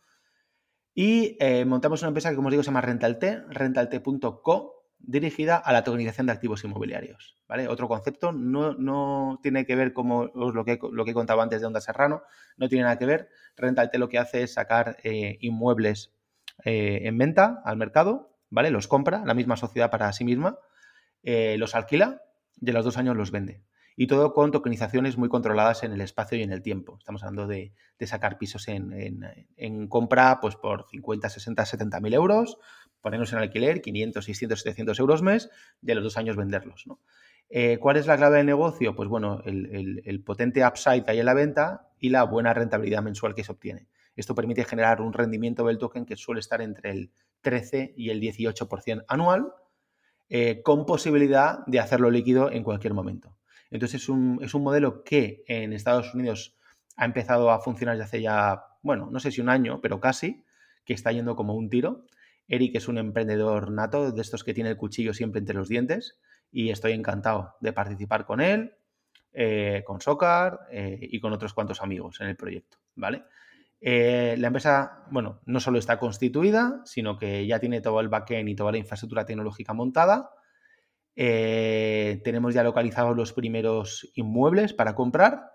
Y 0.93 1.37
eh, 1.39 1.63
montamos 1.63 2.01
una 2.01 2.09
empresa 2.09 2.29
que, 2.29 2.35
como 2.35 2.49
os 2.49 2.51
digo, 2.51 2.63
se 2.63 2.67
llama 2.67 2.81
Rentalte, 2.81 3.43
rentalte.co, 3.49 4.80
dirigida 5.03 5.57
a 5.57 5.73
la 5.73 5.83
tokenización 5.83 6.27
de 6.27 6.33
activos 6.33 6.63
inmobiliarios. 6.63 7.37
¿vale? 7.47 7.67
Otro 7.67 7.87
concepto, 7.87 8.31
no, 8.31 9.39
tiene 9.41 9.65
que 9.65 9.75
ver 9.75 9.93
como 9.93 10.25
lo 10.33 10.65
que, 10.65 10.79
lo 10.91 11.05
que 11.05 11.11
he 11.11 11.15
contado 11.15 11.41
antes 11.41 11.61
de 11.61 11.67
Onda 11.67 11.81
Serrano, 11.81 12.23
no 12.57 12.69
tiene 12.69 12.83
nada 12.83 12.97
que 12.97 13.05
ver. 13.05 13.29
Rentalte 13.55 13.97
lo 13.97 14.09
que 14.09 14.19
hace 14.19 14.43
es 14.43 14.53
sacar 14.53 14.97
eh, 15.03 15.37
inmuebles 15.41 16.13
eh, 16.63 17.01
en 17.03 17.17
venta 17.17 17.61
al 17.65 17.77
mercado 17.77 18.31
¿vale? 18.51 18.69
Los 18.69 18.87
compra 18.87 19.23
la 19.25 19.33
misma 19.33 19.57
sociedad 19.57 19.89
para 19.89 20.13
sí 20.13 20.23
misma, 20.23 20.59
eh, 21.23 21.55
los 21.57 21.73
alquila 21.73 22.21
y 22.59 22.69
a 22.69 22.73
los 22.73 22.85
dos 22.85 22.97
años 22.97 23.17
los 23.17 23.31
vende. 23.31 23.63
Y 23.95 24.07
todo 24.07 24.33
con 24.33 24.51
tokenizaciones 24.51 25.17
muy 25.17 25.29
controladas 25.29 25.83
en 25.83 25.91
el 25.91 26.01
espacio 26.01 26.37
y 26.37 26.43
en 26.43 26.51
el 26.51 26.61
tiempo. 26.61 26.97
Estamos 26.97 27.23
hablando 27.23 27.47
de, 27.47 27.73
sacar 28.05 28.37
pisos 28.37 28.67
en, 28.67 29.87
compra 29.89 30.39
pues 30.41 30.55
por 30.55 30.87
50, 30.89 31.29
60, 31.29 31.65
70 31.65 31.99
mil 31.99 32.13
euros, 32.13 32.57
ponerlos 33.01 33.33
en 33.33 33.39
alquiler, 33.39 33.81
500, 33.81 34.23
600, 34.23 34.59
700 34.59 34.99
euros 34.99 35.21
mes 35.21 35.49
y 35.81 35.91
a 35.91 35.95
los 35.95 36.03
dos 36.03 36.17
años 36.17 36.35
venderlos. 36.35 36.85
Eh, 37.49 37.77
¿Cuál 37.79 37.97
es 37.97 38.07
la 38.07 38.15
clave 38.15 38.37
del 38.37 38.45
negocio? 38.45 38.95
Pues 38.95 39.09
bueno, 39.09 39.41
el, 39.45 40.23
potente 40.25 40.65
upside 40.65 41.03
que 41.03 41.11
hay 41.11 41.19
en 41.19 41.25
la 41.25 41.33
venta 41.33 41.89
y 41.99 42.09
la 42.09 42.23
buena 42.23 42.53
rentabilidad 42.53 43.03
mensual 43.03 43.35
que 43.35 43.43
se 43.43 43.51
obtiene. 43.51 43.87
Esto 44.15 44.35
permite 44.35 44.63
generar 44.63 45.01
un 45.01 45.13
rendimiento 45.13 45.65
del 45.65 45.77
token 45.77 46.05
que 46.05 46.15
suele 46.15 46.39
estar 46.39 46.61
entre 46.61 46.91
el 46.91 47.11
13 47.41 47.93
y 47.97 48.09
el 48.09 48.21
18% 48.21 49.05
anual, 49.07 49.53
eh, 50.29 50.61
con 50.61 50.85
posibilidad 50.85 51.65
de 51.65 51.79
hacerlo 51.79 52.09
líquido 52.09 52.51
en 52.51 52.63
cualquier 52.63 52.93
momento. 52.93 53.35
Entonces 53.69 54.01
es 54.01 54.09
un, 54.09 54.39
modelo 54.61 55.03
que 55.03 55.43
en 55.47 55.73
Estados 55.73 56.13
Unidos 56.13 56.55
ha 56.95 57.05
empezado 57.05 57.51
a 57.51 57.59
funcionar 57.59 57.95
desde 57.95 58.05
hace 58.05 58.21
ya, 58.21 58.63
bueno, 58.81 59.09
no 59.11 59.19
sé 59.19 59.31
si 59.31 59.41
un 59.41 59.49
año, 59.49 59.79
pero 59.81 59.99
casi, 59.99 60.45
que 60.85 60.93
está 60.93 61.11
yendo 61.11 61.35
como 61.35 61.55
un 61.55 61.69
tiro. 61.69 62.05
Eric 62.51 62.75
es 62.75 62.89
un 62.89 62.97
emprendedor 62.97 63.71
nato, 63.71 64.11
de 64.11 64.21
estos 64.21 64.43
que 64.43 64.53
tiene 64.53 64.71
el 64.71 64.77
cuchillo 64.77 65.13
siempre 65.13 65.39
entre 65.39 65.55
los 65.55 65.69
dientes, 65.69 66.19
y 66.51 66.69
estoy 66.69 66.91
encantado 66.91 67.55
de 67.61 67.71
participar 67.71 68.25
con 68.25 68.41
él, 68.41 68.73
eh, 69.31 69.83
con 69.85 70.01
Socar 70.01 70.59
eh, 70.69 70.99
y 71.01 71.21
con 71.21 71.31
otros 71.31 71.53
cuantos 71.53 71.81
amigos 71.81 72.19
en 72.19 72.27
el 72.27 72.35
proyecto, 72.35 72.77
¿vale? 72.95 73.23
Eh, 73.79 74.35
la 74.37 74.47
empresa, 74.47 75.05
bueno, 75.11 75.39
no 75.45 75.61
solo 75.61 75.79
está 75.79 75.97
constituida, 75.97 76.81
sino 76.83 77.17
que 77.17 77.47
ya 77.47 77.57
tiene 77.59 77.79
todo 77.79 78.01
el 78.01 78.09
backend 78.09 78.49
y 78.49 78.55
toda 78.55 78.73
la 78.73 78.79
infraestructura 78.79 79.25
tecnológica 79.25 79.73
montada. 79.73 80.31
Tenemos 81.15 82.53
ya 82.53 82.63
localizados 82.63 83.15
los 83.15 83.31
primeros 83.31 84.11
inmuebles 84.15 84.73
para 84.73 84.93
comprar 84.93 85.51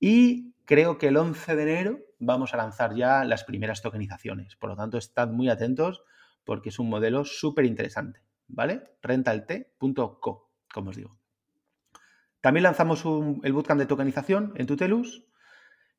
y 0.00 0.54
creo 0.64 0.98
que 0.98 1.08
el 1.08 1.16
11 1.16 1.56
de 1.56 1.62
enero 1.62 1.98
vamos 2.18 2.54
a 2.54 2.56
lanzar 2.56 2.94
ya 2.96 3.24
las 3.24 3.44
primeras 3.44 3.82
tokenizaciones. 3.82 4.56
Por 4.56 4.70
lo 4.70 4.76
tanto, 4.76 4.98
estad 4.98 5.28
muy 5.28 5.48
atentos 5.48 6.02
porque 6.50 6.70
es 6.70 6.80
un 6.80 6.88
modelo 6.88 7.24
súper 7.24 7.64
interesante, 7.64 8.24
¿vale? 8.48 8.82
Rentalt.co, 9.02 10.50
como 10.74 10.90
os 10.90 10.96
digo. 10.96 11.16
También 12.40 12.64
lanzamos 12.64 13.04
el 13.44 13.52
bootcamp 13.52 13.78
de 13.78 13.86
tokenización 13.86 14.52
en 14.56 14.66
Tutelus 14.66 15.28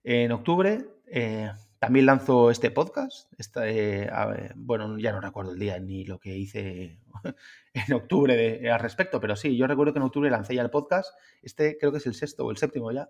en 0.03 0.29
octubre. 0.33 0.89
Eh, 1.07 1.49
también 1.79 2.05
lanzo 2.05 2.51
este 2.51 2.69
podcast. 2.69 3.31
Eh, 3.63 4.09
bueno, 4.57 4.99
ya 4.99 5.13
no 5.13 5.21
recuerdo 5.21 5.53
el 5.53 5.59
día 5.59 5.79
ni 5.79 6.03
lo 6.03 6.19
que 6.19 6.35
hice 6.37 6.99
en 7.73 7.93
octubre 7.93 8.69
al 8.69 8.79
respecto, 8.81 9.21
pero 9.21 9.37
sí, 9.37 9.55
yo 9.55 9.67
recuerdo 9.67 9.93
que 9.93 9.99
en 9.99 10.03
octubre 10.03 10.29
lancé 10.29 10.53
ya 10.53 10.63
el 10.63 10.69
podcast. 10.69 11.15
Este 11.41 11.77
creo 11.77 11.93
que 11.93 11.99
es 11.99 12.07
el 12.07 12.13
sexto 12.13 12.45
o 12.45 12.51
el 12.51 12.57
séptimo 12.57 12.91
ya. 12.91 13.09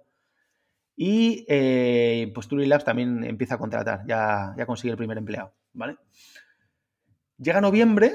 Y 0.95 1.43
eh, 1.49 2.31
pues 2.35 2.47
Turing 2.47 2.69
Labs 2.69 2.85
también 2.85 3.23
empieza 3.23 3.55
a 3.55 3.57
contratar, 3.57 4.05
ya, 4.05 4.53
ya 4.55 4.67
consigue 4.67 4.91
el 4.91 4.97
primer 4.97 5.17
empleado, 5.17 5.55
¿vale? 5.73 5.97
Llega 7.41 7.59
noviembre 7.59 8.13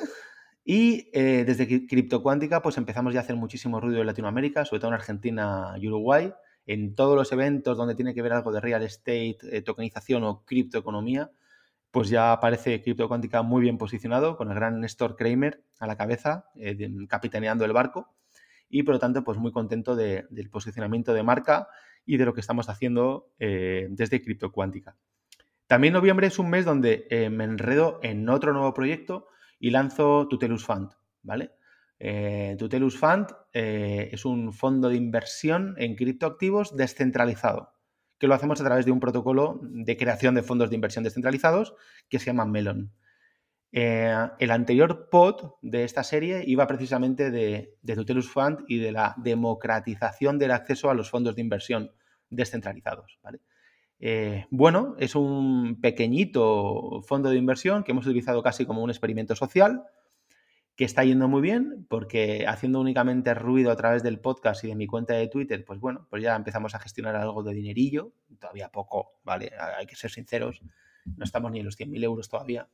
y 0.64 1.10
eh, 1.12 1.42
desde 1.44 1.66
Criptocuántica 1.88 2.62
pues 2.62 2.76
empezamos 2.76 3.12
ya 3.12 3.18
a 3.18 3.22
hacer 3.24 3.34
muchísimo 3.34 3.80
ruido 3.80 4.00
en 4.00 4.06
Latinoamérica, 4.06 4.64
sobre 4.64 4.78
todo 4.78 4.90
en 4.90 4.94
Argentina 4.94 5.74
y 5.78 5.88
Uruguay 5.88 6.32
en 6.64 6.94
todos 6.94 7.16
los 7.16 7.32
eventos 7.32 7.76
donde 7.76 7.96
tiene 7.96 8.14
que 8.14 8.22
ver 8.22 8.32
algo 8.32 8.52
de 8.52 8.60
real 8.60 8.84
estate, 8.84 9.38
eh, 9.50 9.62
tokenización 9.62 10.22
o 10.22 10.44
criptoeconomía, 10.44 11.30
pues 11.90 12.08
ya 12.08 12.32
aparece 12.32 12.82
Cripto 12.82 13.08
Cuántica 13.08 13.42
muy 13.42 13.62
bien 13.62 13.78
posicionado, 13.78 14.36
con 14.36 14.48
el 14.50 14.54
gran 14.56 14.80
Néstor 14.80 15.16
Kramer 15.16 15.64
a 15.78 15.86
la 15.86 15.96
cabeza, 15.96 16.46
eh, 16.56 16.76
capitaneando 17.08 17.64
el 17.64 17.72
barco, 17.72 18.14
y 18.68 18.82
por 18.82 18.94
lo 18.94 18.98
tanto, 18.98 19.22
pues 19.22 19.38
muy 19.38 19.52
contento 19.52 19.94
del 19.94 20.50
posicionamiento 20.50 21.14
de 21.14 21.22
marca 21.22 21.68
y 22.04 22.16
de 22.16 22.24
lo 22.24 22.34
que 22.34 22.40
estamos 22.40 22.68
haciendo 22.68 23.30
desde 23.38 24.20
Cripto 24.20 24.50
Cuántica. 24.50 24.96
También 25.66 25.94
noviembre 25.94 26.26
es 26.26 26.38
un 26.38 26.50
mes 26.50 26.64
donde 26.64 27.06
me 27.30 27.44
enredo 27.44 27.98
en 28.02 28.28
otro 28.28 28.52
nuevo 28.52 28.72
proyecto 28.72 29.28
y 29.58 29.70
lanzo 29.70 30.28
Tutelus 30.28 30.64
Fund, 30.64 30.90
¿vale? 31.22 31.50
Eh, 31.98 32.56
Tutelus 32.58 32.98
Fund 32.98 33.28
eh, 33.52 34.10
es 34.12 34.24
un 34.24 34.52
fondo 34.52 34.88
de 34.88 34.96
inversión 34.96 35.74
en 35.78 35.96
criptoactivos 35.96 36.76
descentralizado, 36.76 37.72
que 38.18 38.26
lo 38.26 38.34
hacemos 38.34 38.60
a 38.60 38.64
través 38.64 38.84
de 38.84 38.92
un 38.92 39.00
protocolo 39.00 39.60
de 39.62 39.96
creación 39.96 40.34
de 40.34 40.42
fondos 40.42 40.68
de 40.68 40.76
inversión 40.76 41.04
descentralizados 41.04 41.74
que 42.08 42.18
se 42.18 42.26
llama 42.26 42.44
Melon. 42.44 42.92
Eh, 43.72 44.14
el 44.38 44.50
anterior 44.50 45.08
pod 45.10 45.54
de 45.60 45.84
esta 45.84 46.02
serie 46.02 46.42
iba 46.46 46.66
precisamente 46.66 47.30
de, 47.30 47.76
Tutelus 47.94 48.30
Fund 48.30 48.64
y 48.68 48.78
de 48.78 48.92
la 48.92 49.14
democratización 49.18 50.38
del 50.38 50.52
acceso 50.52 50.90
a 50.90 50.94
los 50.94 51.10
fondos 51.10 51.34
de 51.34 51.42
inversión 51.42 51.92
descentralizados. 52.30 53.18
Bueno, 54.50 54.94
es 54.98 55.14
un 55.14 55.80
pequeñito 55.80 57.02
fondo 57.02 57.30
de 57.30 57.36
inversión 57.36 57.82
que 57.82 57.92
hemos 57.92 58.06
utilizado 58.06 58.42
casi 58.42 58.66
como 58.66 58.82
un 58.82 58.90
experimento 58.90 59.34
social 59.34 59.84
que 60.76 60.84
está 60.84 61.04
yendo 61.04 61.26
muy 61.26 61.40
bien, 61.40 61.86
porque 61.88 62.44
haciendo 62.46 62.80
únicamente 62.80 63.32
ruido 63.32 63.70
a 63.72 63.76
través 63.76 64.02
del 64.02 64.20
podcast 64.20 64.62
y 64.62 64.68
de 64.68 64.74
mi 64.74 64.86
cuenta 64.86 65.14
de 65.14 65.26
Twitter, 65.26 65.64
pues 65.64 65.80
bueno, 65.80 66.06
pues 66.10 66.22
ya 66.22 66.36
empezamos 66.36 66.74
a 66.74 66.78
gestionar 66.78 67.16
algo 67.16 67.42
de 67.42 67.54
dinerillo, 67.54 68.12
todavía 68.38 68.68
poco, 68.68 69.14
¿vale? 69.24 69.52
Hay 69.78 69.86
que 69.86 69.96
ser 69.96 70.10
sinceros, 70.10 70.60
no 71.16 71.24
estamos 71.24 71.50
ni 71.50 71.60
en 71.60 71.64
los 71.64 71.78
100.000 71.78 72.04
euros 72.04 72.28
todavía. 72.28 72.68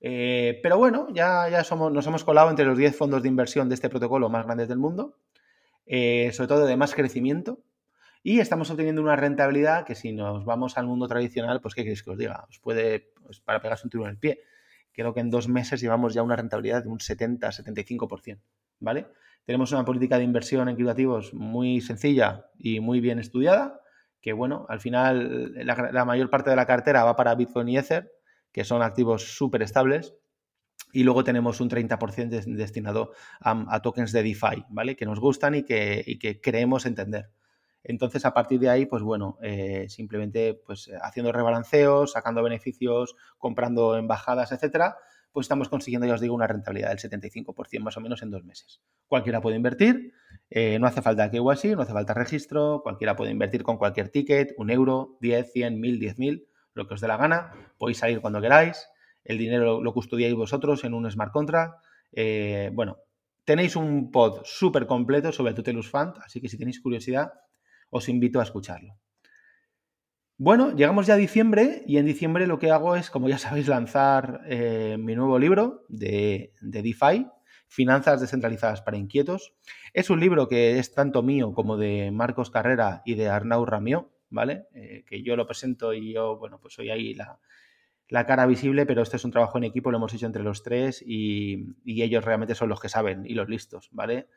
Eh, 0.00 0.60
pero 0.62 0.78
bueno, 0.78 1.08
ya, 1.12 1.48
ya 1.48 1.64
somos, 1.64 1.92
nos 1.92 2.06
hemos 2.06 2.22
colado 2.22 2.48
entre 2.48 2.64
los 2.64 2.78
10 2.78 2.96
fondos 2.96 3.22
de 3.22 3.28
inversión 3.28 3.68
de 3.68 3.74
este 3.74 3.88
protocolo 3.88 4.28
más 4.28 4.44
grandes 4.46 4.68
del 4.68 4.78
mundo, 4.78 5.16
eh, 5.84 6.30
sobre 6.32 6.48
todo 6.48 6.64
de 6.64 6.76
más 6.76 6.94
crecimiento, 6.94 7.58
y 8.22 8.40
estamos 8.40 8.70
obteniendo 8.70 9.00
una 9.00 9.16
rentabilidad 9.16 9.84
que 9.84 9.94
si 9.94 10.12
nos 10.12 10.44
vamos 10.44 10.76
al 10.76 10.86
mundo 10.86 11.06
tradicional, 11.06 11.60
pues 11.60 11.74
qué 11.74 11.82
queréis 11.82 12.02
que 12.02 12.10
os 12.10 12.18
diga, 12.18 12.44
os 12.48 12.58
puede, 12.58 13.12
pues, 13.22 13.40
para 13.40 13.60
pegarse 13.60 13.86
un 13.86 13.90
tiro 13.90 14.04
en 14.04 14.10
el 14.10 14.18
pie. 14.18 14.40
Creo 14.92 15.14
que 15.14 15.20
en 15.20 15.30
dos 15.30 15.48
meses 15.48 15.80
llevamos 15.80 16.14
ya 16.14 16.22
una 16.22 16.36
rentabilidad 16.36 16.82
de 16.82 16.88
un 16.88 16.98
70-75%, 16.98 18.40
¿vale? 18.80 19.06
Tenemos 19.44 19.72
una 19.72 19.84
política 19.84 20.18
de 20.18 20.24
inversión 20.24 20.68
en 20.68 20.74
criptoactivos 20.74 21.32
muy 21.32 21.80
sencilla 21.80 22.50
y 22.58 22.80
muy 22.80 23.00
bien 23.00 23.18
estudiada, 23.18 23.80
que 24.20 24.32
bueno, 24.32 24.66
al 24.68 24.80
final 24.80 25.54
la, 25.54 26.04
mayor 26.04 26.28
parte 26.28 26.50
de 26.50 26.56
la 26.56 26.66
cartera 26.66 27.04
va 27.04 27.16
para 27.16 27.34
Bitcoin 27.34 27.68
y 27.68 27.78
Ether, 27.78 28.10
que 28.52 28.64
son 28.64 28.82
activos 28.82 29.36
súper 29.36 29.62
estables, 29.62 30.16
y 30.92 31.04
luego 31.04 31.22
tenemos 31.22 31.60
un 31.60 31.70
30% 31.70 32.44
destinado 32.56 33.12
a, 33.40 33.80
tokens 33.80 34.12
de 34.12 34.22
DeFi, 34.22 34.64
¿vale? 34.70 34.96
Que 34.96 35.06
nos 35.06 35.20
gustan 35.20 35.54
y 35.54 35.62
que, 35.62 36.02
y 36.04 36.18
que 36.18 36.40
creemos 36.40 36.86
entender. 36.86 37.30
Entonces, 37.84 38.24
a 38.24 38.34
partir 38.34 38.60
de 38.60 38.68
ahí, 38.68 38.86
pues 38.86 39.02
bueno, 39.02 39.38
eh, 39.42 39.86
simplemente 39.88 40.54
pues 40.66 40.90
haciendo 41.02 41.32
rebalanceos, 41.32 42.12
sacando 42.12 42.42
beneficios, 42.42 43.16
comprando 43.38 43.96
embajadas, 43.96 44.52
etcétera, 44.52 44.96
pues 45.32 45.44
estamos 45.44 45.68
consiguiendo, 45.68 46.06
ya 46.06 46.14
os 46.14 46.20
digo, 46.20 46.34
una 46.34 46.46
rentabilidad 46.46 46.88
del 46.88 46.98
75% 46.98 47.80
más 47.80 47.96
o 47.96 48.00
menos 48.00 48.22
en 48.22 48.30
dos 48.30 48.44
meses. 48.44 48.80
Cualquiera 49.06 49.40
puede 49.40 49.56
invertir, 49.56 50.12
eh, 50.50 50.78
no 50.78 50.86
hace 50.86 51.02
falta 51.02 51.30
que 51.30 51.40
así, 51.50 51.74
no 51.74 51.82
hace 51.82 51.92
falta 51.92 52.14
registro, 52.14 52.80
cualquiera 52.82 53.14
puede 53.16 53.30
invertir 53.30 53.62
con 53.62 53.76
cualquier 53.76 54.08
ticket, 54.08 54.54
un 54.56 54.70
euro, 54.70 55.16
10, 55.20 55.52
100, 55.52 55.80
1000, 55.80 56.00
10.000, 56.00 56.46
lo 56.74 56.88
que 56.88 56.94
os 56.94 57.00
dé 57.00 57.08
la 57.08 57.16
gana, 57.16 57.52
podéis 57.76 57.98
salir 57.98 58.20
cuando 58.20 58.40
queráis, 58.40 58.88
el 59.24 59.38
dinero 59.38 59.80
lo, 59.80 59.92
custodiáis 59.92 60.34
vosotros 60.34 60.84
en 60.84 60.94
un 60.94 61.10
smart 61.10 61.32
contract. 61.32 61.84
Eh, 62.12 62.70
bueno, 62.72 62.96
tenéis 63.44 63.76
un 63.76 64.10
pod 64.10 64.40
súper 64.44 64.86
completo 64.86 65.32
sobre 65.32 65.50
el 65.50 65.56
Tutelus 65.56 65.90
Fund, 65.90 66.14
así 66.24 66.40
que 66.40 66.48
si 66.48 66.56
tenéis 66.56 66.80
curiosidad, 66.80 67.32
os 67.90 68.08
invito 68.08 68.40
a 68.40 68.44
escucharlo. 68.44 68.98
Bueno, 70.40 70.72
llegamos 70.76 71.08
ya 71.08 71.14
a 71.14 71.16
diciembre 71.16 71.82
y 71.84 71.96
en 71.96 72.06
diciembre 72.06 72.46
lo 72.46 72.60
que 72.60 72.70
hago 72.70 72.94
es, 72.94 73.10
como 73.10 73.28
ya 73.28 73.38
sabéis, 73.38 73.66
lanzar 73.66 74.42
eh, 74.46 74.96
mi 74.96 75.16
nuevo 75.16 75.36
libro 75.36 75.84
de, 75.88 76.54
de, 76.60 76.82
DeFi, 76.82 77.26
Finanzas 77.66 78.20
descentralizadas 78.20 78.80
para 78.80 78.96
inquietos. 78.96 79.52
Es 79.92 80.10
un 80.10 80.20
libro 80.20 80.46
que 80.46 80.78
es 80.78 80.94
tanto 80.94 81.24
mío 81.24 81.52
como 81.52 81.76
de 81.76 82.12
Marcos 82.12 82.50
Carrera 82.50 83.02
y 83.04 83.14
de 83.16 83.28
Arnau 83.28 83.66
Ramió, 83.66 84.12
¿vale? 84.30 84.68
Eh, 84.74 85.04
que 85.06 85.24
yo 85.24 85.34
lo 85.34 85.46
presento 85.46 85.92
y 85.92 86.14
yo, 86.14 86.38
bueno, 86.38 86.60
pues 86.60 86.74
soy 86.74 86.90
ahí 86.90 87.14
la, 87.14 88.26
cara 88.26 88.46
visible, 88.46 88.86
pero 88.86 89.02
este 89.02 89.16
es 89.16 89.24
un 89.24 89.32
trabajo 89.32 89.58
en 89.58 89.64
equipo, 89.64 89.90
lo 89.90 89.98
hemos 89.98 90.14
hecho 90.14 90.26
entre 90.26 90.44
los 90.44 90.62
tres 90.62 91.02
y 91.04 91.74
ellos 91.84 92.24
realmente 92.24 92.54
son 92.54 92.68
los 92.68 92.80
que 92.80 92.88
saben 92.88 93.26
y 93.26 93.34
los 93.34 93.48
listos, 93.48 93.88
¿vale? 93.90 94.28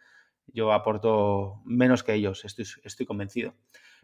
Yo 0.47 0.73
aporto 0.73 1.62
menos 1.65 2.04
que 2.04 2.13
ellos, 2.13 2.43
estoy, 2.45 2.65
estoy 2.84 3.06
convencido. 3.06 3.54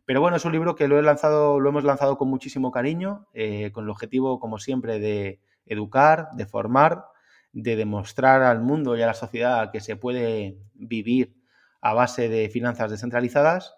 Pero 0.08 0.22
bueno, 0.22 0.38
es 0.38 0.46
un 0.46 0.54
libro 0.54 0.74
que 0.74 0.88
lo, 0.88 0.98
he 0.98 1.02
lanzado, 1.02 1.60
lo 1.60 1.68
hemos 1.68 1.84
lanzado 1.84 2.18
con 2.18 2.30
muchísimo 2.30 2.72
cariño, 2.72 3.28
eh, 3.34 3.74
con 3.74 3.84
el 3.84 3.90
objetivo, 3.90 4.40
como 4.40 4.58
siempre, 4.58 5.00
de 5.00 5.42
educar, 5.66 6.30
de 6.32 6.46
formar, 6.46 7.04
de 7.52 7.76
demostrar 7.76 8.42
al 8.42 8.62
mundo 8.62 8.96
y 8.96 9.02
a 9.02 9.08
la 9.08 9.14
sociedad 9.14 9.70
que 9.70 9.82
se 9.82 9.98
puede 9.98 10.60
vivir 10.76 11.36
a 11.82 11.94
base 11.94 12.30
de 12.30 12.48
finanzas 12.48 12.90
descentralizadas. 12.90 13.76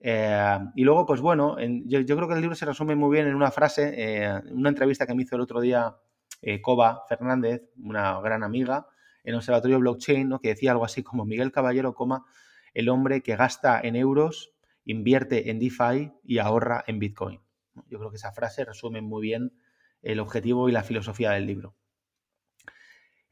Eh, 0.00 0.58
y 0.76 0.82
luego, 0.84 1.04
pues 1.04 1.20
bueno, 1.20 1.58
yo, 1.84 2.16
creo 2.16 2.26
que 2.26 2.34
el 2.34 2.40
libro 2.40 2.56
se 2.56 2.64
resume 2.64 2.94
muy 2.94 3.14
bien 3.14 3.26
en 3.26 3.34
una 3.34 3.50
frase, 3.50 3.92
eh, 3.98 4.32
una 4.52 4.70
entrevista 4.70 5.06
que 5.06 5.14
me 5.14 5.24
hizo 5.24 5.36
el 5.36 5.42
otro 5.42 5.60
día 5.60 5.94
Coba 6.62 7.02
Fernández, 7.06 7.68
una 7.76 8.18
gran 8.22 8.44
amiga, 8.44 8.86
en 9.26 9.34
Observatorio 9.34 9.80
Blockchain, 9.80 10.28
¿no? 10.28 10.40
que 10.40 10.48
decía 10.48 10.70
algo 10.70 10.84
así 10.84 11.02
como 11.02 11.26
Miguel 11.26 11.50
Caballero, 11.52 11.94
coma, 11.94 12.24
el 12.72 12.88
hombre 12.88 13.22
que 13.22 13.34
gasta 13.34 13.80
en 13.82 13.96
euros, 13.96 14.54
invierte 14.84 15.50
en 15.50 15.58
DeFi 15.58 16.12
y 16.22 16.38
ahorra 16.38 16.84
en 16.86 17.00
Bitcoin. 17.00 17.40
Yo 17.88 17.98
creo 17.98 18.10
que 18.10 18.16
esa 18.16 18.32
frase 18.32 18.64
resume 18.64 19.02
muy 19.02 19.22
bien 19.22 19.52
el 20.00 20.20
objetivo 20.20 20.68
y 20.68 20.72
la 20.72 20.84
filosofía 20.84 21.32
del 21.32 21.46
libro. 21.46 21.74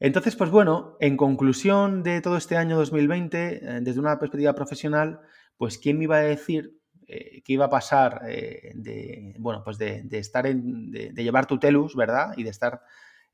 Entonces, 0.01 0.35
pues 0.35 0.51
bueno, 0.51 0.97
en 0.99 1.17
conclusión 1.17 2.03
de 2.03 2.21
todo 2.21 2.37
este 2.37 2.57
año 2.57 2.77
2020, 2.77 3.77
eh, 3.77 3.81
desde 3.81 4.01
una 4.01 4.19
perspectiva 4.19 4.53
profesional, 4.53 5.21
pues 5.57 5.79
quién 5.79 5.99
me 5.99 6.05
iba 6.05 6.17
a 6.17 6.23
decir 6.23 6.77
eh, 7.07 7.41
qué 7.45 7.53
iba 7.53 7.67
a 7.67 7.71
pasar 7.71 8.23
eh, 8.27 8.73
de, 8.75 9.37
bueno, 9.39 9.63
pues 9.63 9.79
de, 9.79 10.05
estar 10.11 10.47
en, 10.49 10.91
de, 10.91 11.13
de, 11.13 11.23
llevar 11.23 11.47
tutelus, 11.47 11.95
¿verdad? 11.95 12.35
Y 12.37 12.43
de 12.43 12.51
estar 12.51 12.83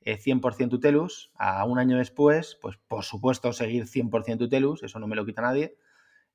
100% 0.04 0.64
eh, 0.64 0.68
Tutelus, 0.68 1.30
a 1.34 1.64
un 1.64 1.78
año 1.78 1.98
después, 1.98 2.58
pues 2.60 2.76
por 2.88 3.04
supuesto 3.04 3.52
seguir 3.52 3.86
100% 3.86 4.38
Tutelus, 4.38 4.82
eso 4.82 4.98
no 4.98 5.06
me 5.06 5.16
lo 5.16 5.26
quita 5.26 5.42
nadie, 5.42 5.76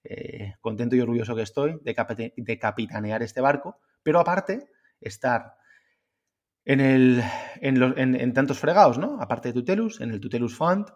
eh, 0.04 0.54
contento 0.62 0.96
y 0.96 1.02
orgulloso 1.02 1.36
que 1.36 1.42
estoy 1.42 1.80
de, 1.82 2.60
capitanear 2.60 3.24
este 3.24 3.42
barco, 3.42 3.80
pero 4.04 4.20
aparte 4.20 4.68
estar 5.02 5.56
en, 6.64 6.80
el, 6.80 7.24
en, 7.62 8.34
tantos 8.34 8.60
fregados, 8.60 8.98
¿no? 8.98 9.20
Aparte 9.20 9.50
de 9.50 9.54
Tutelus, 9.54 10.02
en 10.02 10.12
el 10.12 10.20
Tutelus 10.20 10.56
Fund, 10.56 10.88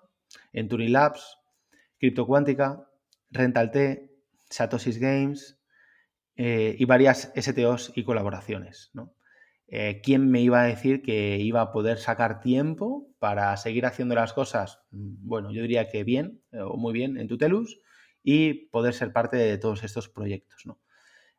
en 0.54 0.68
Turing 0.68 0.92
Labs, 0.92 1.38
Crypto 1.98 2.26
Cuántica, 2.26 2.88
Rental 3.32 3.72
T, 3.72 4.12
Satoshis 4.50 5.00
Games 5.00 5.60
eh, 6.36 6.76
y 6.78 6.86
varias 6.86 7.32
STOs 7.36 7.92
y 7.96 8.04
colaboraciones, 8.04 8.92
¿no? 8.94 9.14
Eh, 9.72 10.02
¿quién 10.04 10.32
me 10.32 10.42
iba 10.42 10.62
a 10.62 10.66
decir 10.66 11.04
que 11.04 11.38
iba 11.38 11.62
a 11.62 11.72
poder 11.72 12.00
sacar 12.00 12.42
tiempo 12.42 13.08
para 13.20 13.56
seguir 13.58 13.86
haciendo 13.86 14.16
las 14.16 14.34
cosas? 14.34 14.82
Mm, 14.92 15.28
bueno, 15.28 15.52
yo 15.52 15.62
diría 15.62 15.88
que 15.90 16.04
bien, 16.04 16.42
eh, 16.52 16.62
o 16.62 16.76
muy 16.76 16.92
bien, 16.92 17.18
en 17.18 17.28
Tutelus, 17.28 17.80
y 18.24 18.68
poder 18.70 18.94
ser 18.94 19.14
parte 19.14 19.38
de 19.38 19.58
todos 19.60 19.84
estos 19.84 20.10
proyectos, 20.10 20.66
¿no? 20.66 20.80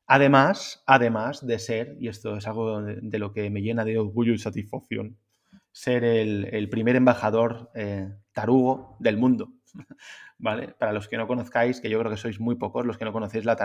Además, 0.06 0.82
además 0.86 1.46
de 1.46 1.58
ser, 1.58 1.96
y 2.00 2.08
esto 2.08 2.36
es 2.36 2.46
algo 2.46 2.82
de, 2.82 3.18
lo 3.18 3.32
que 3.32 3.50
me 3.50 3.62
llena 3.62 3.84
de 3.84 3.98
orgullo 3.98 4.32
y 4.32 4.38
satisfacción, 4.38 5.18
ser 5.72 6.04
el, 6.04 6.68
primer 6.68 6.96
embajador 6.96 7.70
eh, 7.74 8.12
tarugo 8.32 8.96
del 8.98 9.16
mundo, 9.16 9.52
¿vale? 10.38 10.74
Para 10.78 10.92
los 10.92 11.08
que 11.08 11.16
no 11.16 11.28
conozcáis, 11.28 11.80
que 11.80 11.90
yo 11.90 11.98
creo 12.00 12.10
que 12.10 12.16
sois 12.16 12.40
muy 12.40 12.56
pocos 12.56 12.86
los 12.86 12.98
que 12.98 13.04
no 13.04 13.12
conocéis 13.12 13.44
la 13.44 13.56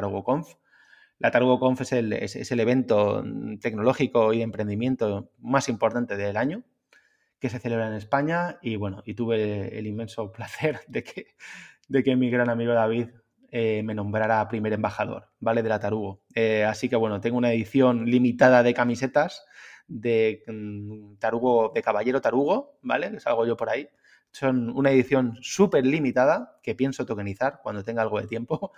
Tarugo 1.19 1.59
Conf, 1.59 1.79
la 1.79 1.83
es 1.83 1.91
el, 1.93 2.13
es, 2.13 2.51
el 2.51 2.59
evento 2.59 3.23
tecnológico 3.61 4.33
y 4.33 4.37
de 4.37 4.43
emprendimiento 4.43 5.31
más 5.39 5.69
importante 5.69 6.17
del 6.17 6.37
año 6.37 6.63
que 7.39 7.49
se 7.49 7.59
celebra 7.59 7.87
en 7.87 7.93
España 7.93 8.57
y 8.61 8.75
bueno, 8.75 9.03
y 9.05 9.13
tuve 9.13 9.77
el 9.77 9.87
inmenso 9.87 10.31
placer 10.33 10.79
de 10.87 11.03
que, 11.03 11.35
de 11.87 12.03
que 12.03 12.15
mi 12.15 12.29
gran 12.29 12.49
amigo 12.49 12.73
David 12.73 13.09
eh, 13.51 13.83
me 13.83 13.95
nombrara 13.95 14.47
primer 14.47 14.73
embajador, 14.73 15.29
¿vale? 15.39 15.63
De 15.63 15.69
la 15.69 15.79
Tarugo. 15.79 16.21
Eh, 16.33 16.65
así 16.65 16.89
que 16.89 16.95
bueno, 16.95 17.21
tengo 17.21 17.37
una 17.37 17.53
edición 17.53 18.05
limitada 18.05 18.63
de 18.63 18.73
camisetas 18.73 19.45
de 19.87 20.43
mm, 20.47 21.15
Tarugo, 21.19 21.71
de 21.73 21.81
Caballero 21.81 22.21
Tarugo, 22.21 22.79
¿vale? 22.81 23.11
Que 23.11 23.19
salgo 23.19 23.45
yo 23.45 23.55
por 23.55 23.69
ahí. 23.69 23.87
Son 24.31 24.69
una 24.71 24.91
edición 24.91 25.37
súper 25.41 25.85
limitada 25.85 26.59
que 26.61 26.75
pienso 26.75 27.05
tokenizar 27.05 27.59
cuando 27.63 27.83
tenga 27.83 28.01
algo 28.01 28.19
de 28.19 28.27
tiempo. 28.27 28.73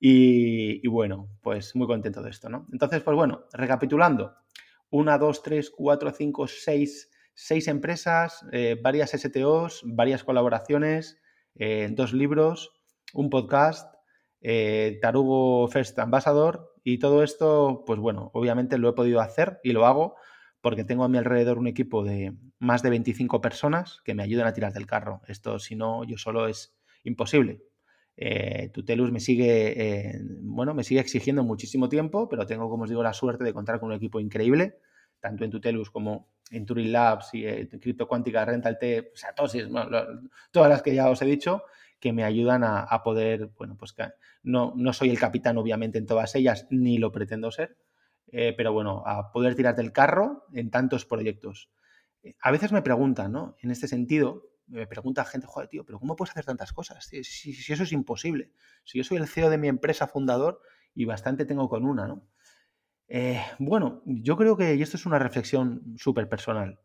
Y, 0.00 0.86
bueno, 0.86 1.28
pues 1.42 1.74
muy 1.74 1.86
contento 1.86 2.22
de 2.22 2.30
esto, 2.30 2.48
¿no? 2.48 2.66
Entonces, 2.72 3.02
pues 3.02 3.16
bueno, 3.16 3.44
recapitulando, 3.52 4.34
una, 4.90 5.18
dos, 5.18 5.42
tres, 5.42 5.70
cuatro, 5.70 6.12
cinco, 6.12 6.46
seis, 6.46 7.10
seis 7.34 7.66
empresas, 7.68 8.44
eh, 8.52 8.78
varias 8.80 9.12
STOs, 9.12 9.82
varias 9.84 10.22
colaboraciones, 10.22 11.18
eh, 11.56 11.88
dos 11.90 12.12
libros, 12.12 12.70
un 13.12 13.28
podcast, 13.28 13.92
eh, 14.40 14.98
Tarugo 15.02 15.66
First 15.68 15.98
Ambassador 15.98 16.74
y 16.84 16.98
todo 16.98 17.22
esto, 17.24 17.82
pues 17.84 17.98
bueno, 17.98 18.30
obviamente 18.34 18.78
lo 18.78 18.88
he 18.88 18.92
podido 18.92 19.20
hacer 19.20 19.58
y 19.64 19.72
lo 19.72 19.84
hago 19.84 20.14
porque 20.60 20.84
tengo 20.84 21.04
a 21.04 21.08
mi 21.08 21.18
alrededor 21.18 21.58
un 21.58 21.66
equipo 21.66 22.04
de 22.04 22.34
más 22.58 22.82
de 22.82 22.90
25 22.90 23.40
personas 23.40 24.00
que 24.04 24.14
me 24.14 24.22
ayudan 24.22 24.46
a 24.46 24.52
tirar 24.52 24.72
del 24.72 24.86
carro. 24.86 25.22
Esto, 25.26 25.58
si 25.58 25.76
no, 25.76 26.04
yo 26.04 26.18
solo 26.18 26.48
es 26.48 26.76
imposible. 27.04 27.62
Eh, 28.20 28.70
Tutelus 28.70 29.12
me 29.12 29.20
sigue, 29.20 29.80
eh, 29.80 30.20
bueno, 30.40 30.74
me 30.74 30.82
sigue 30.82 31.00
exigiendo 31.00 31.44
muchísimo 31.44 31.88
tiempo, 31.88 32.28
pero 32.28 32.46
tengo, 32.46 32.68
como 32.68 32.82
os 32.82 32.90
digo, 32.90 33.00
la 33.00 33.12
suerte 33.12 33.44
de 33.44 33.54
contar 33.54 33.78
con 33.78 33.90
un 33.90 33.94
equipo 33.94 34.18
increíble, 34.18 34.78
tanto 35.20 35.44
en 35.44 35.52
Tutelus 35.52 35.88
como 35.88 36.28
en 36.50 36.66
Turing 36.66 36.90
Labs 36.90 37.32
y 37.34 37.46
en 37.46 37.68
Crypto 37.68 38.08
Cuántica, 38.08 38.44
Rental 38.44 38.76
T, 38.76 39.12
todas 40.50 40.68
las 40.68 40.82
que 40.82 40.96
ya 40.96 41.08
os 41.08 41.22
he 41.22 41.26
dicho, 41.26 41.62
que 42.00 42.12
me 42.12 42.24
ayudan 42.24 42.64
a, 42.64 43.02
poder, 43.04 43.50
bueno, 43.56 43.76
pues 43.78 43.94
no, 44.42 44.72
no 44.74 44.92
soy 44.92 45.10
el 45.10 45.18
capitán 45.18 45.56
obviamente 45.56 45.98
en 45.98 46.06
todas 46.06 46.34
ellas, 46.34 46.66
ni 46.70 46.98
lo 46.98 47.12
pretendo 47.12 47.52
ser, 47.52 47.76
eh, 48.32 48.52
pero 48.56 48.72
bueno, 48.72 49.04
a 49.06 49.30
poder 49.30 49.54
tirar 49.54 49.76
del 49.76 49.92
carro 49.92 50.44
en 50.52 50.70
tantos 50.70 51.04
proyectos. 51.04 51.70
A 52.40 52.50
veces 52.50 52.72
me 52.72 52.82
preguntan, 52.82 53.30
¿no? 53.30 53.56
En 53.60 53.70
este 53.70 53.86
sentido, 53.86 54.42
me 54.68 54.86
pregunta 54.86 55.24
gente, 55.24 55.46
joder, 55.46 55.68
tío, 55.68 55.84
pero 55.84 55.98
¿cómo 55.98 56.16
puedes 56.16 56.30
hacer 56.32 56.44
tantas 56.44 56.72
cosas? 56.72 57.06
Si, 57.06 57.50
eso 57.72 57.82
es 57.82 57.92
imposible. 57.92 58.52
Si 58.84 58.98
yo 58.98 59.04
soy 59.04 59.16
el 59.16 59.26
CEO 59.26 59.50
de 59.50 59.58
mi 59.58 59.68
empresa 59.68 60.06
fundador 60.06 60.60
y 60.94 61.04
bastante 61.04 61.44
tengo 61.44 61.68
con 61.68 61.84
una, 61.84 62.06
¿no? 62.06 62.28
Eh, 63.08 63.40
bueno, 63.58 64.02
yo 64.04 64.36
creo 64.36 64.56
que, 64.56 64.74
y 64.74 64.82
esto 64.82 64.96
es 64.96 65.06
una 65.06 65.18
reflexión 65.18 65.94
súper 65.96 66.28
personal, 66.28 66.80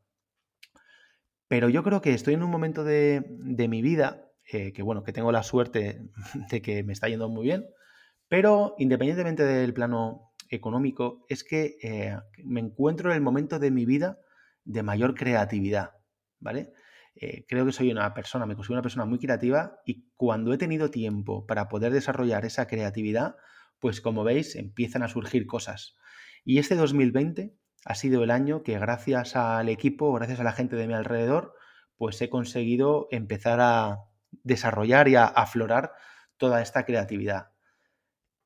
pero 1.48 1.70
yo 1.70 1.84
creo 1.84 2.02
que 2.02 2.14
estoy 2.14 2.34
en 2.34 2.44
un 2.44 2.50
momento 2.50 2.84
de, 2.84 3.24
mi 3.70 3.82
vida, 3.82 4.32
eh, 4.52 4.72
que 4.72 4.82
bueno, 4.82 5.04
que 5.04 5.14
tengo 5.14 5.32
la 5.32 5.44
suerte 5.44 6.02
de 6.50 6.62
que 6.62 6.84
me 6.84 6.94
está 6.94 7.10
yendo 7.10 7.28
muy 7.30 7.44
bien, 7.44 7.68
pero 8.30 8.76
independientemente 8.80 9.44
del 9.44 9.74
plano 9.74 10.34
económico, 10.50 11.26
es 11.30 11.44
que 11.44 11.78
eh, 11.84 12.18
me 12.44 12.62
encuentro 12.62 13.10
en 13.10 13.16
el 13.18 13.22
momento 13.22 13.60
de 13.60 13.72
mi 13.72 13.86
vida 13.86 14.20
de 14.64 14.84
mayor 14.84 15.14
creatividad, 15.14 15.92
¿vale? 16.40 16.72
Creo 17.48 17.66
que 17.66 17.72
soy 17.72 17.92
una 17.92 18.14
persona, 18.14 18.46
me 18.46 18.56
considero 18.56 18.76
una 18.76 18.82
persona 18.82 19.06
muy 19.06 19.20
creativa 19.20 19.80
y 19.86 20.08
cuando 20.16 20.54
he 20.54 20.58
tenido 20.58 20.90
tiempo 20.90 21.46
para 21.46 21.70
poder 21.70 21.94
desarrollar 21.94 22.46
esa 22.46 22.68
creatividad, 22.68 23.36
pues 23.80 24.02
como 24.02 24.24
veis 24.24 24.56
empiezan 24.56 25.04
a 25.04 25.08
surgir 25.08 25.46
cosas. 25.46 25.96
Y 26.46 26.58
este 26.60 26.76
2020 26.76 27.56
ha 27.86 27.96
sido 27.96 28.24
el 28.24 28.32
año 28.32 28.64
que 28.64 28.80
gracias 28.80 29.36
al 29.36 29.70
equipo, 29.70 30.14
gracias 30.14 30.40
a 30.40 30.44
la 30.44 30.54
gente 30.54 30.76
de 30.76 30.88
mi 30.88 30.94
alrededor, 30.94 31.54
pues 31.98 32.22
he 32.22 32.30
conseguido 32.30 33.08
empezar 33.12 33.60
a 33.62 34.06
desarrollar 34.44 35.08
y 35.08 35.16
a 35.16 35.26
aflorar 35.26 35.92
toda 36.38 36.62
esta 36.62 36.86
creatividad. 36.86 37.52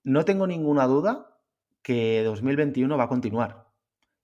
No 0.04 0.26
tengo 0.26 0.48
ninguna 0.48 0.86
duda 0.88 1.40
que 1.82 2.24
2021 2.24 2.98
va 2.98 3.06
a 3.06 3.10
continuar 3.10 3.68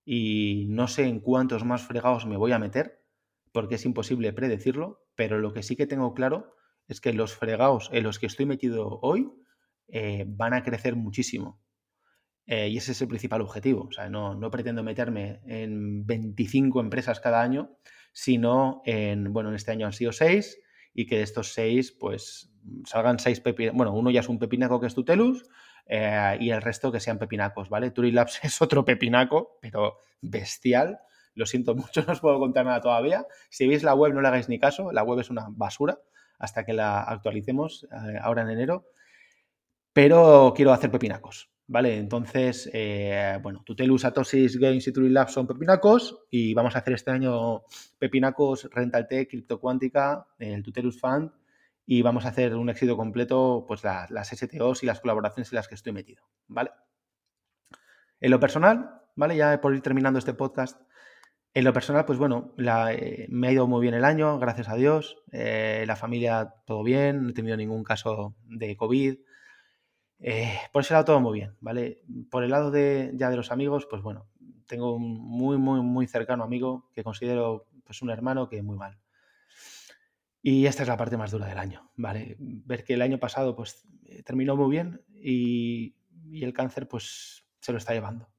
y 0.05 0.65
no 0.69 0.87
sé 0.87 1.05
en 1.05 1.19
cuántos 1.19 1.63
más 1.63 1.83
fregados 1.83 2.25
me 2.25 2.37
voy 2.37 2.51
a 2.51 2.59
meter, 2.59 3.02
porque 3.53 3.75
es 3.75 3.85
imposible 3.85 4.33
predecirlo, 4.33 5.05
pero 5.15 5.39
lo 5.39 5.53
que 5.53 5.63
sí 5.63 5.77
que 5.77 5.87
tengo 5.87 6.13
claro 6.13 6.55
es 6.87 6.99
que 6.99 7.13
los 7.13 7.33
fregados 7.35 7.89
en 7.93 8.03
los 8.03 8.19
que 8.19 8.25
estoy 8.25 8.45
metido 8.45 8.99
hoy 9.01 9.31
eh, 9.87 10.25
van 10.27 10.53
a 10.53 10.63
crecer 10.63 10.95
muchísimo. 10.95 11.61
Eh, 12.45 12.67
y 12.67 12.77
ese 12.77 12.91
es 12.91 13.01
el 13.01 13.07
principal 13.07 13.41
objetivo. 13.41 13.83
O 13.83 13.91
sea, 13.91 14.09
no, 14.09 14.37
pretendo 14.51 14.83
meterme 14.83 15.39
en 15.45 16.05
25 16.05 16.81
empresas 16.81 17.19
cada 17.19 17.41
año, 17.41 17.77
sino 18.11 18.81
en, 18.85 19.31
bueno, 19.31 19.49
en 19.49 19.55
este 19.55 19.71
año 19.71 19.85
han 19.85 19.93
sido 19.93 20.11
6 20.11 20.59
y 20.93 21.05
que 21.05 21.17
de 21.17 21.23
estos 21.23 21.53
6, 21.53 21.93
pues 21.99 22.51
salgan 22.85 23.19
6 23.19 23.39
pepinacos. 23.39 23.77
Bueno, 23.77 23.93
uno 23.93 24.11
ya 24.11 24.19
es 24.19 24.29
un 24.29 24.39
pepinaco 24.39 24.81
que 24.81 24.87
es 24.87 24.95
Tutelus 24.95 25.45
eh, 25.85 26.37
y 26.39 26.49
el 26.49 26.61
resto 26.61 26.91
que 26.91 26.99
sean 26.99 27.19
pepinacos, 27.19 27.69
¿vale? 27.69 27.91
Turilabs 27.91 28.39
es 28.43 28.61
otro 28.61 28.83
pepinaco, 28.83 29.57
pero 29.61 29.99
bestial. 30.21 30.99
Lo 31.35 31.45
siento 31.45 31.75
mucho, 31.75 32.03
no 32.05 32.13
os 32.13 32.19
puedo 32.19 32.39
contar 32.39 32.65
nada 32.65 32.81
todavía. 32.81 33.25
Si 33.49 33.67
veis 33.67 33.83
la 33.83 33.95
web, 33.95 34.13
no 34.13 34.21
le 34.21 34.27
hagáis 34.27 34.49
ni 34.49 34.59
caso. 34.59 34.91
La 34.91 35.03
web 35.03 35.19
es 35.19 35.29
una 35.29 35.47
basura 35.49 35.99
hasta 36.39 36.65
que 36.65 36.73
la 36.73 37.03
actualicemos 37.03 37.85
eh, 37.91 38.17
ahora 38.21 38.43
en 38.43 38.49
enero. 38.49 38.85
Pero 39.93 40.53
quiero 40.55 40.73
hacer 40.73 40.91
pepinacos. 40.91 41.53
¿vale? 41.67 41.97
Entonces, 41.97 42.69
eh, 42.73 43.39
bueno, 43.41 43.63
Tutelus, 43.65 44.05
Atosis, 44.05 44.57
Games 44.57 44.87
y 44.87 44.93
Turilabs 44.93 45.33
son 45.33 45.47
pepinacos 45.47 46.25
y 46.29 46.53
vamos 46.53 46.75
a 46.75 46.79
hacer 46.79 46.93
este 46.93 47.11
año 47.11 47.63
pepinacos, 47.97 48.69
Rental 48.71 49.07
Tech, 49.07 49.29
Crypto 49.29 49.59
Cuántica, 49.59 50.27
el 50.39 50.63
Tutelus 50.63 50.99
Fund 50.99 51.31
y 51.85 52.01
vamos 52.01 52.25
a 52.25 52.29
hacer 52.29 52.55
un 52.55 52.69
éxito 52.69 52.95
completo, 52.95 53.65
pues 53.67 53.83
las 53.83 54.29
STOs 54.29 54.83
y 54.83 54.85
las 54.85 55.01
colaboraciones 55.01 55.51
en 55.51 55.57
las 55.57 55.67
que 55.67 55.75
estoy 55.75 55.93
metido, 55.93 56.23
¿vale? 56.47 56.71
En 58.21 58.31
lo 58.31 58.39
personal, 58.39 59.01
¿vale? 59.15 59.35
Ya 59.35 59.59
por 59.59 59.75
ir 59.75 59.81
terminando 59.81 60.19
este 60.19 60.33
podcast, 60.33 60.81
en 61.55 61.63
lo 61.63 61.73
personal, 61.73 62.05
pues 62.05 62.17
bueno, 62.17 62.53
eh, 62.57 63.27
me 63.29 63.47
ha 63.47 63.51
ido 63.51 63.67
muy 63.67 63.81
bien 63.81 63.93
el 63.93 64.05
año, 64.05 64.39
gracias 64.39 64.69
a 64.69 64.75
Dios. 64.75 65.17
Eh, 65.31 65.83
la 65.85 65.95
familia, 65.95 66.55
todo 66.65 66.83
bien, 66.83 67.23
no 67.23 67.29
he 67.29 67.33
tenido 67.33 67.55
ningún 67.55 67.83
caso 67.83 68.35
de 68.45 68.75
COVID. 68.75 69.19
Eh, 70.19 70.57
por 70.71 70.81
ese 70.81 70.93
lado 70.93 71.05
todo 71.05 71.19
muy 71.19 71.33
bien, 71.33 71.55
¿vale? 71.59 72.01
Por 72.31 72.43
el 72.43 72.49
lado 72.49 72.71
de 72.71 73.11
ya 73.13 73.29
de 73.29 73.35
los 73.35 73.51
amigos, 73.51 73.85
pues 73.87 74.01
bueno, 74.01 74.27
tengo 74.65 74.95
un 74.95 75.19
muy, 75.19 75.57
muy, 75.57 75.81
muy 75.81 76.07
cercano 76.07 76.43
amigo 76.43 76.89
que 76.93 77.03
considero 77.03 77.67
pues 77.83 78.01
un 78.01 78.09
hermano 78.09 78.49
que 78.49 78.63
muy 78.63 78.77
mal. 78.77 78.97
Y 80.41 80.65
esta 80.65 80.83
es 80.83 80.89
la 80.89 80.97
parte 80.97 81.17
más 81.17 81.31
dura 81.31 81.45
del 81.45 81.59
año, 81.59 81.91
¿vale? 81.95 82.35
Ver 82.39 82.83
que 82.83 82.95
el 82.95 83.01
año 83.01 83.19
pasado 83.19 83.55
pues 83.55 83.87
terminó 84.25 84.55
muy 84.55 84.71
bien 84.71 85.01
y, 85.13 85.95
y 86.31 86.43
el 86.43 86.53
cáncer 86.53 86.87
pues 86.87 87.45
se 87.59 87.71
lo 87.71 87.77
está 87.77 87.93
llevando. 87.93 88.32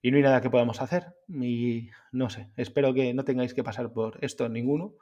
Y 0.00 0.10
no 0.10 0.16
hay 0.16 0.22
nada 0.22 0.40
que 0.40 0.50
podamos 0.50 0.80
hacer 0.80 1.16
y 1.28 1.90
no 2.12 2.30
sé, 2.30 2.50
espero 2.56 2.94
que 2.94 3.12
no 3.14 3.24
tengáis 3.24 3.54
que 3.54 3.64
pasar 3.64 3.92
por 3.92 4.22
esto 4.24 4.48
ninguno. 4.48 4.94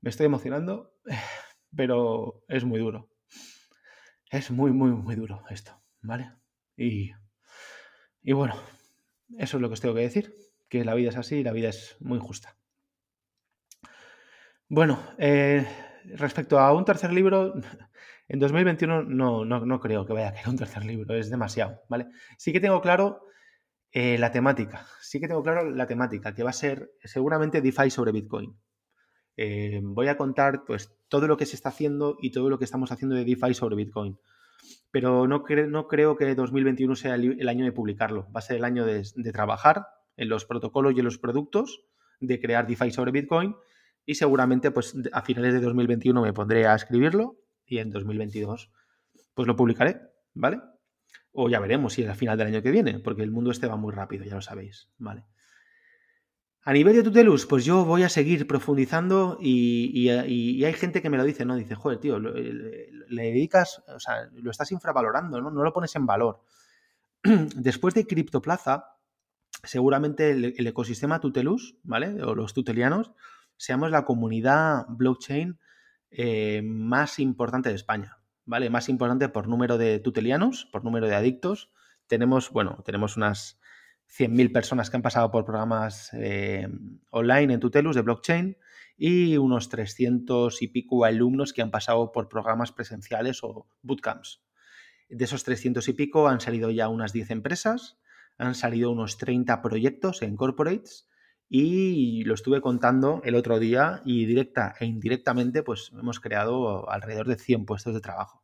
Me 0.00 0.10
estoy 0.10 0.26
emocionando, 0.26 0.94
pero 1.76 2.44
es 2.48 2.64
muy 2.64 2.78
duro. 2.78 3.08
Es 4.30 4.50
muy, 4.50 4.72
muy, 4.72 4.90
muy 4.90 5.14
duro 5.14 5.42
esto, 5.48 5.80
¿vale? 6.02 6.32
Y, 6.76 7.12
y 8.22 8.32
bueno, 8.32 8.54
eso 9.38 9.56
es 9.56 9.60
lo 9.60 9.68
que 9.68 9.74
os 9.74 9.80
tengo 9.80 9.94
que 9.94 10.00
decir, 10.02 10.34
que 10.68 10.84
la 10.84 10.94
vida 10.94 11.10
es 11.10 11.16
así 11.16 11.36
y 11.36 11.44
la 11.44 11.52
vida 11.52 11.68
es 11.68 11.96
muy 12.00 12.18
justa. 12.18 12.56
Bueno, 14.68 14.98
eh, 15.18 15.66
respecto 16.16 16.58
a 16.58 16.72
un 16.72 16.84
tercer 16.84 17.12
libro, 17.12 17.54
en 18.28 18.38
2021 18.38 19.02
no, 19.04 19.44
no, 19.44 19.80
creo 19.80 20.06
que 20.06 20.12
vaya 20.12 20.28
a 20.28 20.32
querer 20.32 20.48
un 20.48 20.56
tercer 20.56 20.84
libro, 20.84 21.14
es 21.14 21.30
demasiado, 21.30 21.82
¿vale? 21.88 22.08
Sí 22.38 22.52
que 22.52 22.60
tengo 22.60 22.80
claro 22.80 23.26
eh, 23.96 24.18
la 24.18 24.32
temática, 24.32 24.88
sí 25.00 25.20
que 25.20 25.28
tengo 25.28 25.44
claro 25.44 25.70
la 25.70 25.86
temática, 25.86 26.34
que 26.34 26.42
va 26.42 26.50
a 26.50 26.52
ser 26.52 26.90
seguramente 27.04 27.60
DeFi 27.60 27.90
sobre 27.90 28.10
Bitcoin. 28.10 28.52
Eh, 29.36 29.80
voy 29.84 30.08
a 30.08 30.16
contar 30.16 30.64
pues 30.66 30.92
todo 31.06 31.28
lo 31.28 31.36
que 31.36 31.46
se 31.46 31.54
está 31.54 31.68
haciendo 31.68 32.16
y 32.20 32.32
todo 32.32 32.50
lo 32.50 32.58
que 32.58 32.64
estamos 32.64 32.90
haciendo 32.90 33.14
de 33.14 33.24
DeFi 33.24 33.54
sobre 33.54 33.76
Bitcoin. 33.76 34.18
Pero 34.90 35.28
no, 35.28 35.44
no 35.68 35.86
creo 35.86 36.16
que 36.16 36.34
2021 36.34 36.96
sea 36.96 37.14
el, 37.14 37.48
año 37.48 37.64
de 37.64 37.70
publicarlo. 37.70 38.26
Va 38.34 38.40
a 38.40 38.42
ser 38.42 38.56
el 38.56 38.64
año 38.64 38.84
de, 38.84 39.04
trabajar 39.32 39.86
en 40.16 40.28
los 40.28 40.44
protocolos 40.44 40.94
y 40.96 40.98
en 40.98 41.04
los 41.04 41.18
productos, 41.18 41.84
de 42.18 42.40
crear 42.40 42.66
DeFi 42.66 42.90
sobre 42.90 43.12
Bitcoin 43.12 43.54
y 44.04 44.16
seguramente 44.16 44.72
pues 44.72 44.96
a 45.12 45.22
finales 45.22 45.54
de 45.54 45.60
2021 45.60 46.20
me 46.20 46.32
pondré 46.32 46.66
a 46.66 46.74
escribirlo 46.74 47.36
y 47.64 47.78
en 47.78 47.90
2022 47.90 48.72
pues 49.34 49.46
lo 49.46 49.54
publicaré, 49.54 50.00
¿vale? 50.32 50.60
O 51.34 51.48
ya 51.48 51.60
veremos 51.60 51.92
si 51.92 52.02
es 52.02 52.08
al 52.08 52.16
final 52.16 52.38
del 52.38 52.46
año 52.46 52.62
que 52.62 52.70
viene, 52.70 53.00
porque 53.00 53.22
el 53.22 53.30
mundo 53.30 53.50
este 53.50 53.66
va 53.66 53.76
muy 53.76 53.92
rápido, 53.92 54.24
ya 54.24 54.36
lo 54.36 54.40
sabéis, 54.40 54.88
¿vale? 54.98 55.26
A 56.66 56.72
nivel 56.72 56.96
de 56.96 57.02
Tutelus, 57.02 57.44
pues 57.44 57.66
yo 57.66 57.84
voy 57.84 58.04
a 58.04 58.08
seguir 58.08 58.46
profundizando 58.46 59.36
y, 59.38 60.08
hay 60.08 60.72
gente 60.72 61.02
que 61.02 61.10
me 61.10 61.18
lo 61.18 61.24
dice, 61.24 61.44
¿no? 61.44 61.56
Dice, 61.56 61.74
joder, 61.74 61.98
tío, 61.98 62.18
le, 62.18 63.22
dedicas, 63.22 63.82
o 63.86 64.00
sea, 64.00 64.30
lo 64.32 64.50
estás 64.50 64.72
infravalorando, 64.72 65.42
¿no? 65.42 65.50
No 65.50 65.62
lo 65.62 65.72
pones 65.74 65.94
en 65.94 66.06
valor. 66.06 66.40
Después 67.22 67.92
de 67.92 68.06
Criptoplaza, 68.06 68.96
seguramente 69.62 70.30
el, 70.30 70.66
ecosistema 70.66 71.20
Tutelus, 71.20 71.76
¿vale? 71.82 72.22
O 72.22 72.34
los 72.34 72.54
tutelianos, 72.54 73.12
seamos 73.58 73.90
la 73.90 74.06
comunidad 74.06 74.86
blockchain 74.88 75.58
eh, 76.10 76.62
más 76.64 77.18
importante 77.18 77.68
de 77.68 77.74
España, 77.74 78.16
¿vale? 78.44 78.70
Más 78.70 78.88
importante 78.88 79.28
por 79.28 79.48
número 79.48 79.78
de 79.78 79.98
tutelianos, 80.00 80.66
por 80.72 80.84
número 80.84 81.06
de 81.06 81.14
adictos. 81.14 81.70
Tenemos, 82.06 82.50
bueno, 82.50 82.82
tenemos 82.84 83.16
unas 83.16 83.60
100.000 84.08 84.52
personas 84.52 84.90
que 84.90 84.96
han 84.96 85.02
pasado 85.02 85.30
por 85.30 85.44
programas 85.44 86.10
eh, 86.12 86.68
online 87.10 87.54
en 87.54 87.60
Tutelus 87.60 87.96
de 87.96 88.02
blockchain 88.02 88.56
y 88.96 89.36
unos 89.36 89.68
300 89.68 90.62
y 90.62 90.68
pico 90.68 91.04
alumnos 91.04 91.52
que 91.52 91.62
han 91.62 91.70
pasado 91.70 92.12
por 92.12 92.28
programas 92.28 92.72
presenciales 92.72 93.42
o 93.42 93.66
bootcamps. 93.82 94.42
De 95.08 95.24
esos 95.24 95.44
300 95.44 95.86
y 95.88 95.92
pico 95.92 96.28
han 96.28 96.40
salido 96.40 96.70
ya 96.70 96.88
unas 96.88 97.12
10 97.12 97.30
empresas, 97.30 97.98
han 98.38 98.54
salido 98.54 98.90
unos 98.90 99.18
30 99.18 99.62
proyectos 99.62 100.22
en 100.22 100.36
corporates 100.36 101.08
y 101.48 102.24
lo 102.24 102.34
estuve 102.34 102.60
contando 102.60 103.20
el 103.24 103.34
otro 103.34 103.58
día 103.58 104.02
y 104.04 104.24
directa 104.26 104.74
e 104.80 104.86
indirectamente 104.86 105.62
pues 105.62 105.92
hemos 105.92 106.20
creado 106.20 106.90
alrededor 106.90 107.28
de 107.28 107.36
100 107.36 107.66
puestos 107.66 107.94
de 107.94 108.00
trabajo. 108.00 108.42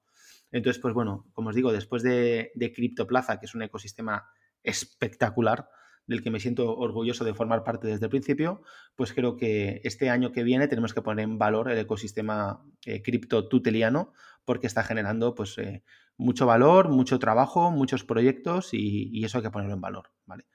Entonces, 0.53 0.81
pues 0.81 0.95
bueno, 0.95 1.27
como 1.33 1.51
os 1.51 1.55
digo, 1.55 1.73
después 1.73 2.03
de, 2.03 2.51
de 2.55 2.73
CryptoPlaza, 2.73 3.39
que 3.39 3.47
es 3.47 3.55
un 3.55 3.63
ecosistema 3.63 4.31
espectacular 4.63 5.69
del 6.07 6.23
que 6.23 6.31
me 6.31 6.41
siento 6.41 6.77
orgulloso 6.77 7.25
de 7.25 7.35
formar 7.35 7.63
parte 7.63 7.87
desde 7.87 8.07
el 8.07 8.11
principio, 8.11 8.63
pues 8.97 9.13
creo 9.13 9.37
que 9.37 9.81
este 9.85 10.11
año 10.11 10.33
que 10.33 10.43
viene 10.43 10.67
tenemos 10.67 10.93
que 10.93 11.03
poner 11.03 11.23
en 11.23 11.39
valor 11.39 11.71
el 11.71 11.79
ecosistema 11.79 12.65
eh, 12.85 13.01
cripto 13.01 13.49
tuteliano 13.49 14.13
porque 14.45 14.67
está 14.67 14.83
generando 14.83 15.37
pues 15.37 15.57
eh, 15.59 15.85
mucho 16.17 16.47
valor, 16.47 16.89
mucho 16.89 17.21
trabajo, 17.21 17.71
muchos 17.71 18.05
proyectos 18.05 18.71
y, 18.73 19.25
eso 19.25 19.39
hay 19.39 19.45
que 19.45 19.51
ponerlo 19.51 19.75
en 19.75 19.81
valor, 19.81 20.11
¿vale? 20.27 20.47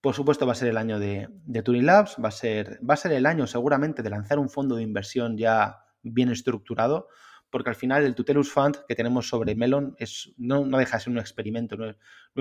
Por 0.00 0.14
supuesto 0.14 0.46
va 0.46 0.52
a 0.52 0.56
ser 0.56 0.68
el 0.68 0.78
año 0.78 0.98
de, 0.98 1.28
de 1.30 1.62
Turing 1.62 1.84
Labs, 1.84 2.16
va 2.22 2.28
a, 2.28 2.32
ser, 2.32 2.80
va 2.88 2.94
a 2.94 2.96
ser 2.96 3.12
el 3.12 3.26
año 3.26 3.46
seguramente 3.46 4.02
de 4.02 4.10
lanzar 4.10 4.38
un 4.38 4.48
fondo 4.48 4.76
de 4.76 4.82
inversión 4.82 5.36
ya 5.36 5.84
bien 6.02 6.30
estructurado, 6.30 7.08
porque 7.50 7.70
al 7.70 7.76
final 7.76 8.04
el 8.04 8.14
Tutelus 8.14 8.50
Fund 8.50 8.78
que 8.88 8.94
tenemos 8.94 9.28
sobre 9.28 9.54
Melon 9.54 9.94
es, 9.98 10.32
no, 10.38 10.64
deja 10.64 10.96
de 10.96 11.02
ser 11.02 11.12
un 11.12 11.18
experimento, 11.18 11.76
no 11.76 11.90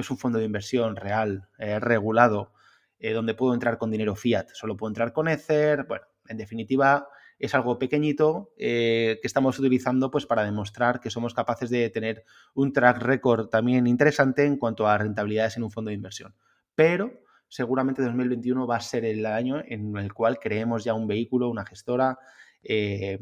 es, 0.01 0.11
un 0.11 0.17
fondo 0.17 0.39
de 0.39 0.45
inversión 0.45 0.95
real, 0.95 1.49
eh, 1.57 1.79
regulado, 1.79 2.53
eh, 2.99 3.13
donde 3.13 3.33
puedo 3.33 3.53
entrar 3.53 3.77
con 3.77 3.91
dinero 3.91 4.15
fiat, 4.15 4.49
solo 4.53 4.77
puedo 4.77 4.89
entrar 4.89 5.11
con 5.11 5.27
Ether. 5.27 5.85
Bueno, 5.85 6.05
en 6.27 6.37
definitiva, 6.37 7.07
es 7.39 7.55
algo 7.55 7.79
pequeñito 7.79 8.53
eh, 8.57 9.19
que 9.21 9.27
estamos 9.27 9.57
utilizando 9.57 10.11
pues, 10.11 10.25
para 10.25 10.43
demostrar 10.43 10.99
que 10.99 11.09
somos 11.09 11.33
capaces 11.33 11.69
de 11.69 11.89
tener 11.89 12.23
un 12.53 12.71
track 12.71 12.97
record 12.99 13.47
también 13.47 13.87
interesante 13.87 14.45
en 14.45 14.57
cuanto 14.57 14.87
a 14.87 14.97
rentabilidades 14.97 15.57
en 15.57 15.63
un 15.63 15.71
fondo 15.71 15.89
de 15.89 15.95
inversión. 15.95 16.35
Pero 16.75 17.21
seguramente 17.49 18.01
2021 18.01 18.65
va 18.65 18.77
a 18.77 18.81
ser 18.81 19.03
el 19.03 19.25
año 19.25 19.61
en 19.65 19.97
el 19.97 20.13
cual 20.13 20.39
creemos 20.39 20.85
ya 20.85 20.93
un 20.93 21.07
vehículo, 21.07 21.49
una 21.49 21.65
gestora. 21.65 22.17
Eh, 22.63 23.19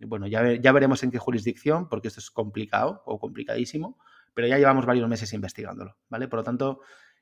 bueno, 0.00 0.26
ya, 0.26 0.54
ya 0.54 0.72
veremos 0.72 1.02
en 1.02 1.10
qué 1.10 1.18
jurisdicción, 1.18 1.88
porque 1.88 2.08
esto 2.08 2.20
es 2.20 2.30
complicado 2.30 3.02
o 3.06 3.18
complicadísimo, 3.18 3.98
pero 4.34 4.46
ya 4.46 4.58
llevamos 4.58 4.84
varios 4.84 5.08
meses 5.08 5.32
investigándolo, 5.32 5.96
¿vale? 6.08 6.28
Por 6.28 6.40
lo 6.40 6.44
tanto, 6.44 6.80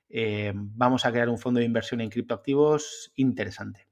eh, 0.09 0.53
vamos 0.55 1.05
a 1.05 1.13
crear 1.13 1.29
un 1.29 1.39
fondo 1.39 1.61
de 1.61 1.67
inversión 1.67 2.01
en 2.01 2.11
criptoactivos 2.11 3.13
interesante. 3.17 3.89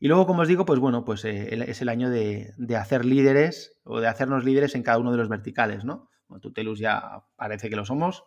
Y 0.00 0.08
luego, 0.08 0.26
como 0.26 0.42
os 0.42 0.48
digo, 0.48 0.64
pues 0.64 0.78
bueno, 0.78 1.04
pues 1.04 1.24
eh, 1.24 1.64
es 1.68 1.82
el 1.82 1.88
año 1.88 2.08
de, 2.08 2.54
hacer 2.76 3.04
líderes 3.04 3.80
o 3.84 4.00
de 4.00 4.06
hacernos 4.06 4.44
líderes 4.44 4.74
en 4.74 4.82
cada 4.82 4.98
uno 4.98 5.10
de 5.10 5.18
los 5.18 5.28
verticales, 5.28 5.84
¿no? 5.84 6.10
Tutelus 6.40 6.78
ya 6.78 7.24
parece 7.36 7.70
que 7.70 7.76
lo 7.76 7.84
somos, 7.84 8.24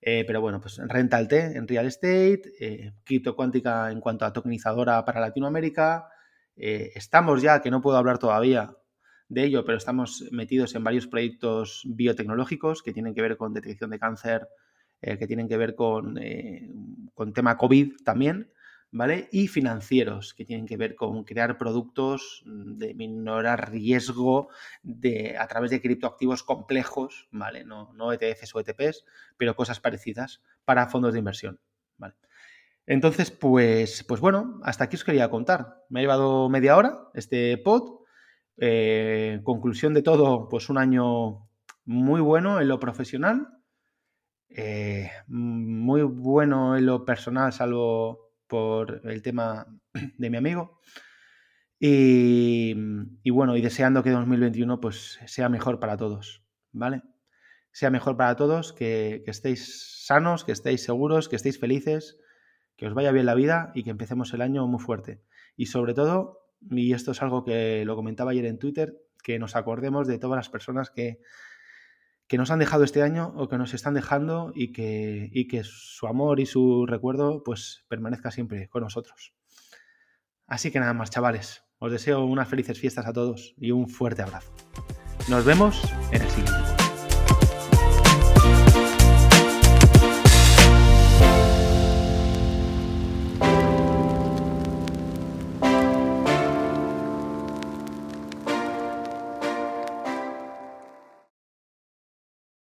eh, 0.00 0.24
pero 0.26 0.40
bueno, 0.40 0.60
pues 0.60 0.78
Rental 0.86 1.28
T 1.28 1.56
en 1.56 1.66
Real 1.66 1.86
Estate, 1.86 2.42
eh, 2.60 2.92
Cuántica 3.34 3.90
en 3.90 4.00
cuanto 4.00 4.24
a 4.24 4.32
tokenizadora 4.32 5.04
para 5.04 5.20
Latinoamérica. 5.20 6.08
estamos 6.56 7.42
ya, 7.42 7.60
que 7.60 7.70
no 7.70 7.80
puedo 7.80 7.96
hablar 7.96 8.18
todavía 8.18 8.74
de 9.28 9.44
ello, 9.44 9.64
pero 9.64 9.78
estamos 9.78 10.24
metidos 10.30 10.74
en 10.74 10.84
varios 10.84 11.06
proyectos 11.06 11.82
biotecnológicos 11.84 12.82
que 12.82 12.92
tienen 12.92 13.14
que 13.14 13.22
ver 13.22 13.36
con 13.36 13.52
detección 13.52 13.90
de 13.90 13.98
cáncer, 13.98 14.48
que 15.00 15.26
tienen 15.26 15.48
que 15.48 15.56
ver 15.56 15.74
con, 15.74 16.18
con 17.14 17.32
tema 17.32 17.56
COVID 17.56 17.96
también. 18.04 18.50
Y 19.30 19.48
financieros, 19.48 20.34
que 20.34 20.44
tienen 20.44 20.66
que 20.66 20.76
ver 20.76 20.94
con 20.94 21.24
crear 21.24 21.58
productos 21.58 22.42
mm, 22.46 22.76
de 22.76 22.94
menor 22.94 23.46
riesgo 23.70 24.48
de, 24.82 25.36
a 25.38 25.46
través 25.46 25.70
de 25.70 25.80
criptoactivos 25.80 26.42
complejos, 26.42 27.28
¿vale? 27.30 27.64
No, 27.64 27.92
no 27.94 28.12
ETFs 28.12 28.54
o 28.54 28.60
ETPs, 28.60 29.04
pero 29.36 29.56
cosas 29.56 29.80
parecidas 29.80 30.42
para 30.64 30.88
fondos 30.88 31.12
de 31.12 31.18
inversión, 31.18 31.60
¿vale? 31.98 32.14
Entonces, 32.86 33.30
pues, 33.30 34.04
pues 34.04 34.20
bueno, 34.20 34.60
hasta 34.62 34.84
aquí 34.84 34.96
os 34.96 35.04
quería 35.04 35.28
contar. 35.28 35.84
Me 35.88 36.00
ha 36.00 36.02
llevado 36.02 36.48
media 36.48 36.76
hora 36.76 37.08
este 37.14 37.58
pod. 37.58 38.00
Eh, 38.58 39.40
conclusión 39.44 39.92
de 39.92 40.02
todo, 40.02 40.48
pues 40.48 40.70
un 40.70 40.78
año 40.78 41.46
muy 41.84 42.20
bueno 42.20 42.60
en 42.60 42.68
lo 42.68 42.80
profesional, 42.80 43.48
eh, 44.48 45.10
muy 45.26 46.02
bueno 46.02 46.76
en 46.76 46.86
lo 46.86 47.04
personal, 47.04 47.52
salvo 47.52 48.25
por 48.46 49.00
el 49.04 49.22
tema 49.22 49.66
de 50.18 50.30
mi 50.30 50.36
amigo. 50.36 50.80
Y, 51.78 52.74
bueno, 53.30 53.56
y 53.56 53.60
deseando 53.60 54.02
que 54.02 54.10
2021 54.10 54.80
pues 54.80 55.18
sea 55.26 55.48
mejor 55.48 55.78
para 55.78 55.96
todos, 55.96 56.42
¿vale? 56.72 57.02
Sea 57.70 57.90
mejor 57.90 58.16
para 58.16 58.34
todos, 58.36 58.72
que, 58.72 59.22
estéis 59.26 60.04
sanos, 60.06 60.44
que 60.44 60.52
estéis 60.52 60.82
seguros, 60.82 61.28
que 61.28 61.36
estéis 61.36 61.58
felices, 61.58 62.18
que 62.76 62.86
os 62.86 62.94
vaya 62.94 63.12
bien 63.12 63.26
la 63.26 63.34
vida 63.34 63.72
y 63.74 63.84
que 63.84 63.90
empecemos 63.90 64.32
el 64.32 64.40
año 64.40 64.66
muy 64.66 64.80
fuerte. 64.80 65.20
Y 65.56 65.66
sobre 65.66 65.92
todo, 65.92 66.46
y 66.70 66.92
esto 66.94 67.12
es 67.12 67.20
algo 67.20 67.44
que 67.44 67.84
lo 67.84 67.96
comentaba 67.96 68.30
ayer 68.30 68.46
en 68.46 68.58
Twitter, 68.58 68.96
que 69.22 69.38
nos 69.38 69.56
acordemos 69.56 70.06
de 70.06 70.18
todas 70.18 70.36
las 70.36 70.48
personas 70.48 70.90
que, 70.90 71.20
que 72.26 72.38
nos 72.38 72.50
han 72.50 72.58
dejado 72.58 72.84
este 72.84 73.02
año 73.02 73.32
o 73.36 73.48
que 73.48 73.58
nos 73.58 73.74
están 73.74 73.94
dejando 73.94 74.52
y 74.54 74.72
que, 74.72 75.30
y 75.32 75.46
que 75.46 75.62
su 75.64 76.06
amor 76.06 76.40
y 76.40 76.46
su 76.46 76.86
recuerdo 76.86 77.42
pues 77.44 77.84
permanezca 77.88 78.30
siempre 78.30 78.68
con 78.68 78.82
nosotros. 78.82 79.34
Así 80.46 80.70
que 80.70 80.80
nada 80.80 80.94
más, 80.94 81.10
chavales. 81.10 81.64
Os 81.78 81.92
deseo 81.92 82.24
unas 82.24 82.48
felices 82.48 82.78
fiestas 82.80 83.06
a 83.06 83.12
todos 83.12 83.54
y 83.58 83.70
un 83.70 83.88
fuerte 83.88 84.22
abrazo. 84.22 84.52
Nos 85.28 85.44
vemos 85.44 85.82
en 86.12 86.22
el 86.22 86.28
siguiente. 86.30 86.55